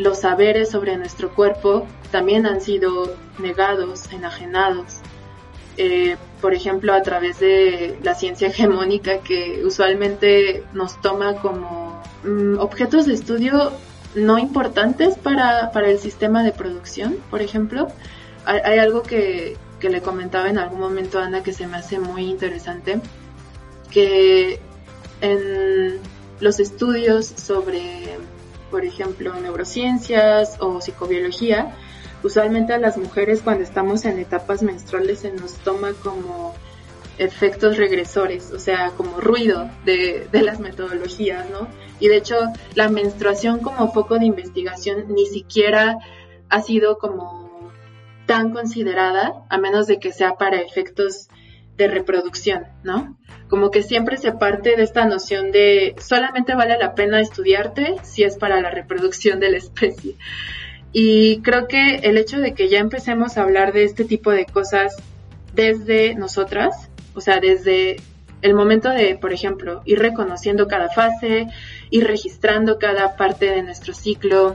los 0.00 0.20
saberes 0.20 0.70
sobre 0.70 0.96
nuestro 0.96 1.34
cuerpo 1.34 1.86
también 2.10 2.46
han 2.46 2.62
sido 2.62 3.14
negados, 3.38 4.10
enajenados. 4.12 4.96
Eh, 5.76 6.16
por 6.40 6.54
ejemplo, 6.54 6.94
a 6.94 7.02
través 7.02 7.38
de 7.38 7.98
la 8.02 8.14
ciencia 8.14 8.48
hegemónica 8.48 9.18
que 9.18 9.62
usualmente 9.62 10.64
nos 10.72 11.00
toma 11.02 11.36
como 11.36 12.02
mm, 12.24 12.58
objetos 12.58 13.06
de 13.06 13.14
estudio 13.14 13.72
no 14.14 14.38
importantes 14.38 15.18
para, 15.18 15.70
el 15.70 15.98
sistema 15.98 16.42
de 16.42 16.52
producción, 16.52 17.18
por 17.30 17.42
ejemplo. 17.42 17.88
Hay, 18.46 18.78
algo 18.78 19.02
que, 19.02 19.58
que, 19.80 19.90
le 19.90 20.00
comentaba 20.00 20.48
en 20.48 20.56
algún 20.56 20.80
momento 20.80 21.18
a 21.18 21.26
Ana 21.26 21.42
que 21.42 21.52
se 21.52 21.66
me 21.66 21.76
hace 21.76 21.98
muy 21.98 22.24
interesante, 22.24 23.00
que 23.90 24.58
en 25.20 25.98
los 26.40 26.58
estudios 26.58 27.26
sobre 27.26 28.18
por 28.70 28.84
ejemplo, 28.84 29.34
neurociencias 29.34 30.56
o 30.60 30.80
psicobiología, 30.80 31.74
usualmente 32.22 32.72
a 32.72 32.78
las 32.78 32.96
mujeres 32.96 33.40
cuando 33.42 33.64
estamos 33.64 34.04
en 34.04 34.18
etapas 34.18 34.62
menstruales 34.62 35.20
se 35.20 35.32
nos 35.32 35.54
toma 35.54 35.92
como 36.02 36.54
efectos 37.18 37.76
regresores, 37.76 38.50
o 38.50 38.58
sea, 38.58 38.92
como 38.96 39.20
ruido 39.20 39.70
de, 39.84 40.28
las 40.32 40.58
metodologías, 40.58 41.48
¿no? 41.50 41.68
Y 41.98 42.08
de 42.08 42.16
hecho, 42.16 42.36
la 42.74 42.88
menstruación 42.88 43.60
como 43.60 43.92
foco 43.92 44.18
de 44.18 44.24
investigación 44.24 45.04
ni 45.08 45.26
siquiera 45.26 45.98
ha 46.48 46.62
sido 46.62 46.96
como 46.96 47.70
tan 48.24 48.52
considerada, 48.52 49.44
a 49.50 49.58
menos 49.58 49.86
de 49.86 49.98
que 49.98 50.12
sea 50.12 50.36
para 50.36 50.62
efectos 50.62 51.28
de 51.80 51.88
reproducción, 51.88 52.66
¿no? 52.84 53.16
Como 53.48 53.70
que 53.70 53.82
siempre 53.82 54.18
se 54.18 54.32
parte 54.32 54.76
de 54.76 54.82
esta 54.82 55.06
noción 55.06 55.50
de 55.50 55.96
solamente 55.98 56.54
vale 56.54 56.76
la 56.78 56.94
pena 56.94 57.22
estudiarte 57.22 57.96
si 58.02 58.22
es 58.22 58.36
para 58.36 58.60
la 58.60 58.70
reproducción 58.70 59.40
de 59.40 59.50
la 59.50 59.56
especie. 59.56 60.16
Y 60.92 61.40
creo 61.40 61.68
que 61.68 61.96
el 62.02 62.18
hecho 62.18 62.38
de 62.38 62.52
que 62.52 62.68
ya 62.68 62.80
empecemos 62.80 63.38
a 63.38 63.42
hablar 63.42 63.72
de 63.72 63.84
este 63.84 64.04
tipo 64.04 64.30
de 64.30 64.44
cosas 64.44 64.94
desde 65.54 66.14
nosotras, 66.14 66.90
o 67.14 67.22
sea, 67.22 67.40
desde 67.40 67.96
el 68.42 68.52
momento 68.52 68.90
de, 68.90 69.16
por 69.16 69.32
ejemplo, 69.32 69.80
ir 69.86 70.00
reconociendo 70.00 70.68
cada 70.68 70.90
fase, 70.90 71.46
ir 71.88 72.06
registrando 72.06 72.78
cada 72.78 73.16
parte 73.16 73.46
de 73.46 73.62
nuestro 73.62 73.94
ciclo, 73.94 74.54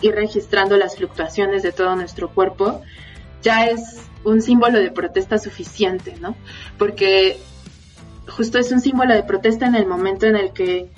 ir 0.00 0.14
registrando 0.14 0.78
las 0.78 0.96
fluctuaciones 0.96 1.62
de 1.62 1.72
todo 1.72 1.94
nuestro 1.94 2.30
cuerpo, 2.30 2.80
ya 3.42 3.66
es 3.66 4.07
un 4.24 4.42
símbolo 4.42 4.78
de 4.78 4.90
protesta 4.90 5.38
suficiente, 5.38 6.16
¿no? 6.20 6.36
Porque 6.78 7.38
justo 8.28 8.58
es 8.58 8.70
un 8.72 8.80
símbolo 8.80 9.14
de 9.14 9.22
protesta 9.22 9.66
en 9.66 9.74
el 9.74 9.86
momento 9.86 10.26
en 10.26 10.36
el 10.36 10.52
que 10.52 10.90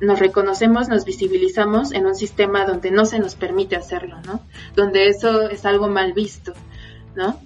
nos 0.00 0.18
reconocemos, 0.18 0.88
nos 0.88 1.04
visibilizamos 1.04 1.92
en 1.92 2.06
un 2.06 2.14
sistema 2.14 2.66
donde 2.66 2.90
no 2.90 3.06
se 3.06 3.18
nos 3.18 3.34
permite 3.34 3.76
hacerlo, 3.76 4.20
¿no? 4.26 4.40
Donde 4.74 5.08
eso 5.08 5.48
es 5.48 5.64
algo 5.64 5.88
mal 5.88 6.12
visto, 6.12 6.52
¿no? 7.14 7.40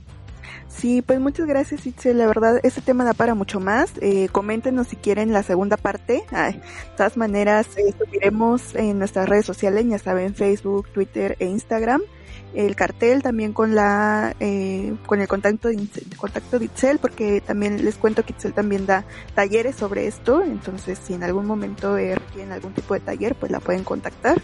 Sí, 0.68 1.02
pues 1.02 1.20
muchas 1.20 1.46
gracias, 1.46 1.86
Itzel. 1.86 2.18
La 2.18 2.26
verdad, 2.26 2.60
este 2.62 2.80
tema 2.80 3.04
da 3.04 3.12
para 3.12 3.34
mucho 3.34 3.60
más. 3.60 3.92
Eh, 4.00 4.28
coméntenos 4.30 4.86
si 4.86 4.96
quieren 4.96 5.32
la 5.32 5.42
segunda 5.42 5.76
parte. 5.76 6.24
de 6.30 6.60
todas 6.96 7.16
maneras, 7.16 7.66
eh, 7.76 7.92
subiremos 7.98 8.74
en 8.74 8.98
nuestras 8.98 9.28
redes 9.28 9.46
sociales, 9.46 9.84
ya 9.86 9.98
saben, 9.98 10.34
Facebook, 10.34 10.88
Twitter 10.92 11.36
e 11.38 11.46
Instagram 11.46 12.00
el 12.54 12.74
cartel 12.74 13.22
también 13.22 13.52
con 13.52 13.74
la 13.74 14.34
eh, 14.40 14.94
con 15.06 15.20
el 15.20 15.28
contacto 15.28 15.68
de, 15.68 15.88
contacto 16.16 16.58
de 16.58 16.64
Itzel 16.64 16.98
porque 16.98 17.40
también 17.40 17.84
les 17.84 17.96
cuento 17.96 18.24
que 18.24 18.32
Itzel 18.32 18.52
también 18.52 18.86
da 18.86 19.04
talleres 19.34 19.76
sobre 19.76 20.06
esto 20.06 20.42
entonces 20.42 20.98
si 21.02 21.14
en 21.14 21.22
algún 21.22 21.46
momento 21.46 21.96
eh, 21.96 22.14
requieren 22.14 22.52
algún 22.52 22.72
tipo 22.72 22.94
de 22.94 23.00
taller 23.00 23.34
pues 23.36 23.52
la 23.52 23.60
pueden 23.60 23.84
contactar 23.84 24.40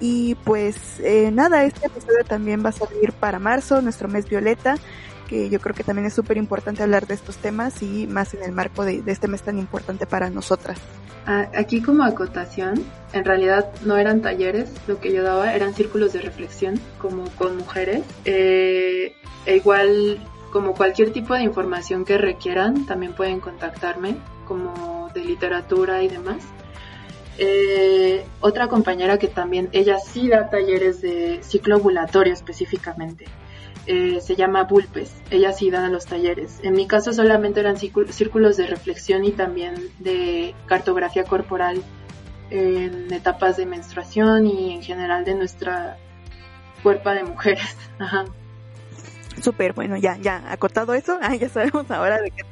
y 0.00 0.34
pues 0.44 0.76
eh, 1.00 1.30
nada 1.32 1.64
este 1.64 1.86
episodio 1.86 2.24
también 2.24 2.64
va 2.64 2.68
a 2.68 2.72
salir 2.72 3.12
para 3.12 3.38
marzo 3.38 3.80
nuestro 3.80 4.08
mes 4.08 4.28
violeta 4.28 4.76
que 5.26 5.48
yo 5.48 5.60
creo 5.60 5.74
que 5.74 5.84
también 5.84 6.06
es 6.06 6.14
súper 6.14 6.36
importante 6.36 6.82
hablar 6.82 7.06
de 7.06 7.14
estos 7.14 7.36
temas 7.36 7.82
y 7.82 8.06
más 8.06 8.34
en 8.34 8.42
el 8.42 8.52
marco 8.52 8.84
de, 8.84 9.02
de 9.02 9.12
este 9.12 9.28
mes 9.28 9.42
tan 9.42 9.58
importante 9.58 10.06
para 10.06 10.30
nosotras. 10.30 10.78
Aquí 11.28 11.82
como 11.82 12.04
acotación, 12.04 12.82
en 13.12 13.22
realidad 13.22 13.70
no 13.84 13.98
eran 13.98 14.22
talleres, 14.22 14.70
lo 14.86 14.98
que 14.98 15.12
yo 15.12 15.22
daba 15.22 15.54
eran 15.54 15.74
círculos 15.74 16.14
de 16.14 16.22
reflexión 16.22 16.80
como 16.98 17.24
con 17.36 17.58
mujeres. 17.58 18.02
Eh, 18.24 19.12
e 19.44 19.56
igual 19.56 20.18
como 20.50 20.72
cualquier 20.72 21.12
tipo 21.12 21.34
de 21.34 21.42
información 21.42 22.06
que 22.06 22.16
requieran, 22.16 22.86
también 22.86 23.12
pueden 23.12 23.40
contactarme 23.40 24.16
como 24.46 25.10
de 25.12 25.22
literatura 25.22 26.02
y 26.02 26.08
demás. 26.08 26.38
Eh, 27.36 28.24
otra 28.40 28.68
compañera 28.68 29.18
que 29.18 29.28
también, 29.28 29.68
ella 29.72 29.98
sí 29.98 30.28
da 30.28 30.48
talleres 30.48 31.02
de 31.02 31.40
ciclo 31.42 31.76
ovulatorio 31.76 32.32
específicamente. 32.32 33.26
Eh, 33.90 34.20
se 34.20 34.36
llama 34.36 34.64
Bulpes. 34.64 35.14
Ella 35.30 35.50
sí 35.52 35.70
da 35.70 35.88
los 35.88 36.04
talleres. 36.04 36.60
En 36.62 36.74
mi 36.74 36.86
caso 36.86 37.14
solamente 37.14 37.60
eran 37.60 37.78
círculos 37.78 38.58
de 38.58 38.66
reflexión 38.66 39.24
y 39.24 39.32
también 39.32 39.76
de 39.98 40.54
cartografía 40.66 41.24
corporal 41.24 41.82
en 42.50 43.10
etapas 43.10 43.56
de 43.56 43.64
menstruación 43.64 44.46
y 44.46 44.74
en 44.74 44.82
general 44.82 45.24
de 45.24 45.34
nuestra 45.34 45.96
cuerpo 46.82 47.08
de 47.08 47.24
mujeres. 47.24 47.76
Ajá. 47.98 48.26
Bueno, 49.74 49.96
ya, 49.96 50.18
ya, 50.18 50.44
acotado 50.52 50.92
eso, 50.92 51.18
ah, 51.22 51.34
ya 51.34 51.48
sabemos 51.48 51.90
ahora 51.90 52.20
de 52.20 52.30
qué. 52.30 52.42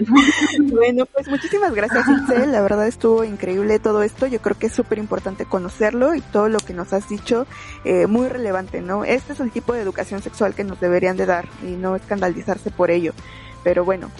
bueno, 0.72 1.06
pues 1.06 1.28
muchísimas 1.28 1.74
gracias, 1.74 2.06
Itzel. 2.08 2.52
La 2.52 2.62
verdad 2.62 2.86
estuvo 2.86 3.24
increíble 3.24 3.78
todo 3.78 4.02
esto. 4.02 4.26
Yo 4.26 4.40
creo 4.40 4.58
que 4.58 4.66
es 4.66 4.72
súper 4.72 4.98
importante 4.98 5.44
conocerlo 5.44 6.14
y 6.14 6.20
todo 6.20 6.48
lo 6.48 6.58
que 6.58 6.72
nos 6.72 6.92
has 6.92 7.08
dicho, 7.08 7.46
eh, 7.84 8.06
muy 8.06 8.28
relevante, 8.28 8.80
¿no? 8.80 9.04
Este 9.04 9.32
es 9.32 9.40
el 9.40 9.50
tipo 9.50 9.72
de 9.72 9.82
educación 9.82 10.22
sexual 10.22 10.54
que 10.54 10.64
nos 10.64 10.80
deberían 10.80 11.16
de 11.16 11.26
dar 11.26 11.46
y 11.62 11.72
no 11.72 11.96
escandalizarse 11.96 12.70
por 12.70 12.90
ello. 12.90 13.12
Pero 13.62 13.84
bueno, 13.84 14.10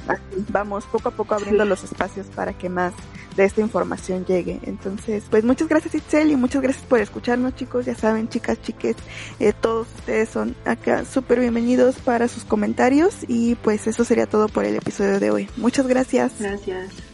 vamos 0.49 0.85
poco 0.85 1.09
a 1.09 1.13
poco 1.13 1.35
abriendo 1.35 1.65
los 1.65 1.83
espacios 1.85 2.27
para 2.27 2.53
que 2.53 2.69
más 2.69 2.93
de 3.37 3.45
esta 3.45 3.61
información 3.61 4.25
llegue. 4.27 4.61
Entonces, 4.65 5.25
pues 5.31 5.45
muchas 5.45 5.69
gracias 5.69 5.95
Itzel 5.95 6.31
y 6.31 6.37
muchas 6.37 6.63
gracias 6.63 6.85
por 6.85 7.01
escucharnos 7.01 7.55
chicos. 7.55 7.87
Ya 7.87 7.95
saben, 7.95 8.29
chicas, 8.29 8.61
chiques, 8.61 8.97
eh, 9.39 9.53
todos 9.59 9.89
ustedes 9.99 10.29
son 10.29 10.55
acá 10.65 11.05
súper 11.05 11.41
bienvenidos 11.41 11.97
para 11.97 12.29
sus 12.29 12.45
comentarios 12.45 13.15
y 13.29 13.55
pues 13.57 13.87
eso 13.87 14.05
sería 14.05 14.27
todo 14.27 14.49
por 14.49 14.65
el 14.65 14.77
episodio 14.77 15.21
de 15.21 15.31
hoy. 15.31 15.49
Muchas 15.57 15.87
gracias. 15.87 16.33
Gracias. 16.39 17.10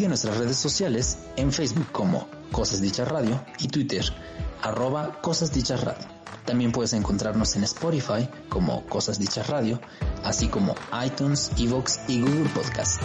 Sigue 0.00 0.08
nuestras 0.08 0.38
redes 0.38 0.56
sociales 0.56 1.18
en 1.36 1.52
Facebook 1.52 1.92
como 1.92 2.26
Cosas 2.52 2.80
Dichas 2.80 3.06
Radio 3.06 3.44
y 3.58 3.68
Twitter 3.68 4.02
arroba 4.62 5.20
Cosas 5.20 5.52
Dichas 5.52 5.84
Radio. 5.84 6.06
También 6.46 6.72
puedes 6.72 6.94
encontrarnos 6.94 7.54
en 7.56 7.64
Spotify 7.64 8.26
como 8.48 8.86
Cosas 8.86 9.18
Dichas 9.18 9.48
Radio, 9.48 9.78
así 10.24 10.48
como 10.48 10.74
iTunes, 11.04 11.50
Evox 11.58 12.00
y 12.08 12.22
Google 12.22 12.48
Podcast. 12.48 13.02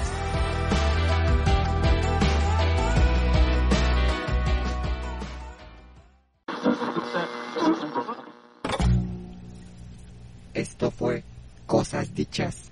Esto 10.53 10.91
fue 10.91 11.25
Cosas 11.65 12.15
Dichas. 12.15 12.64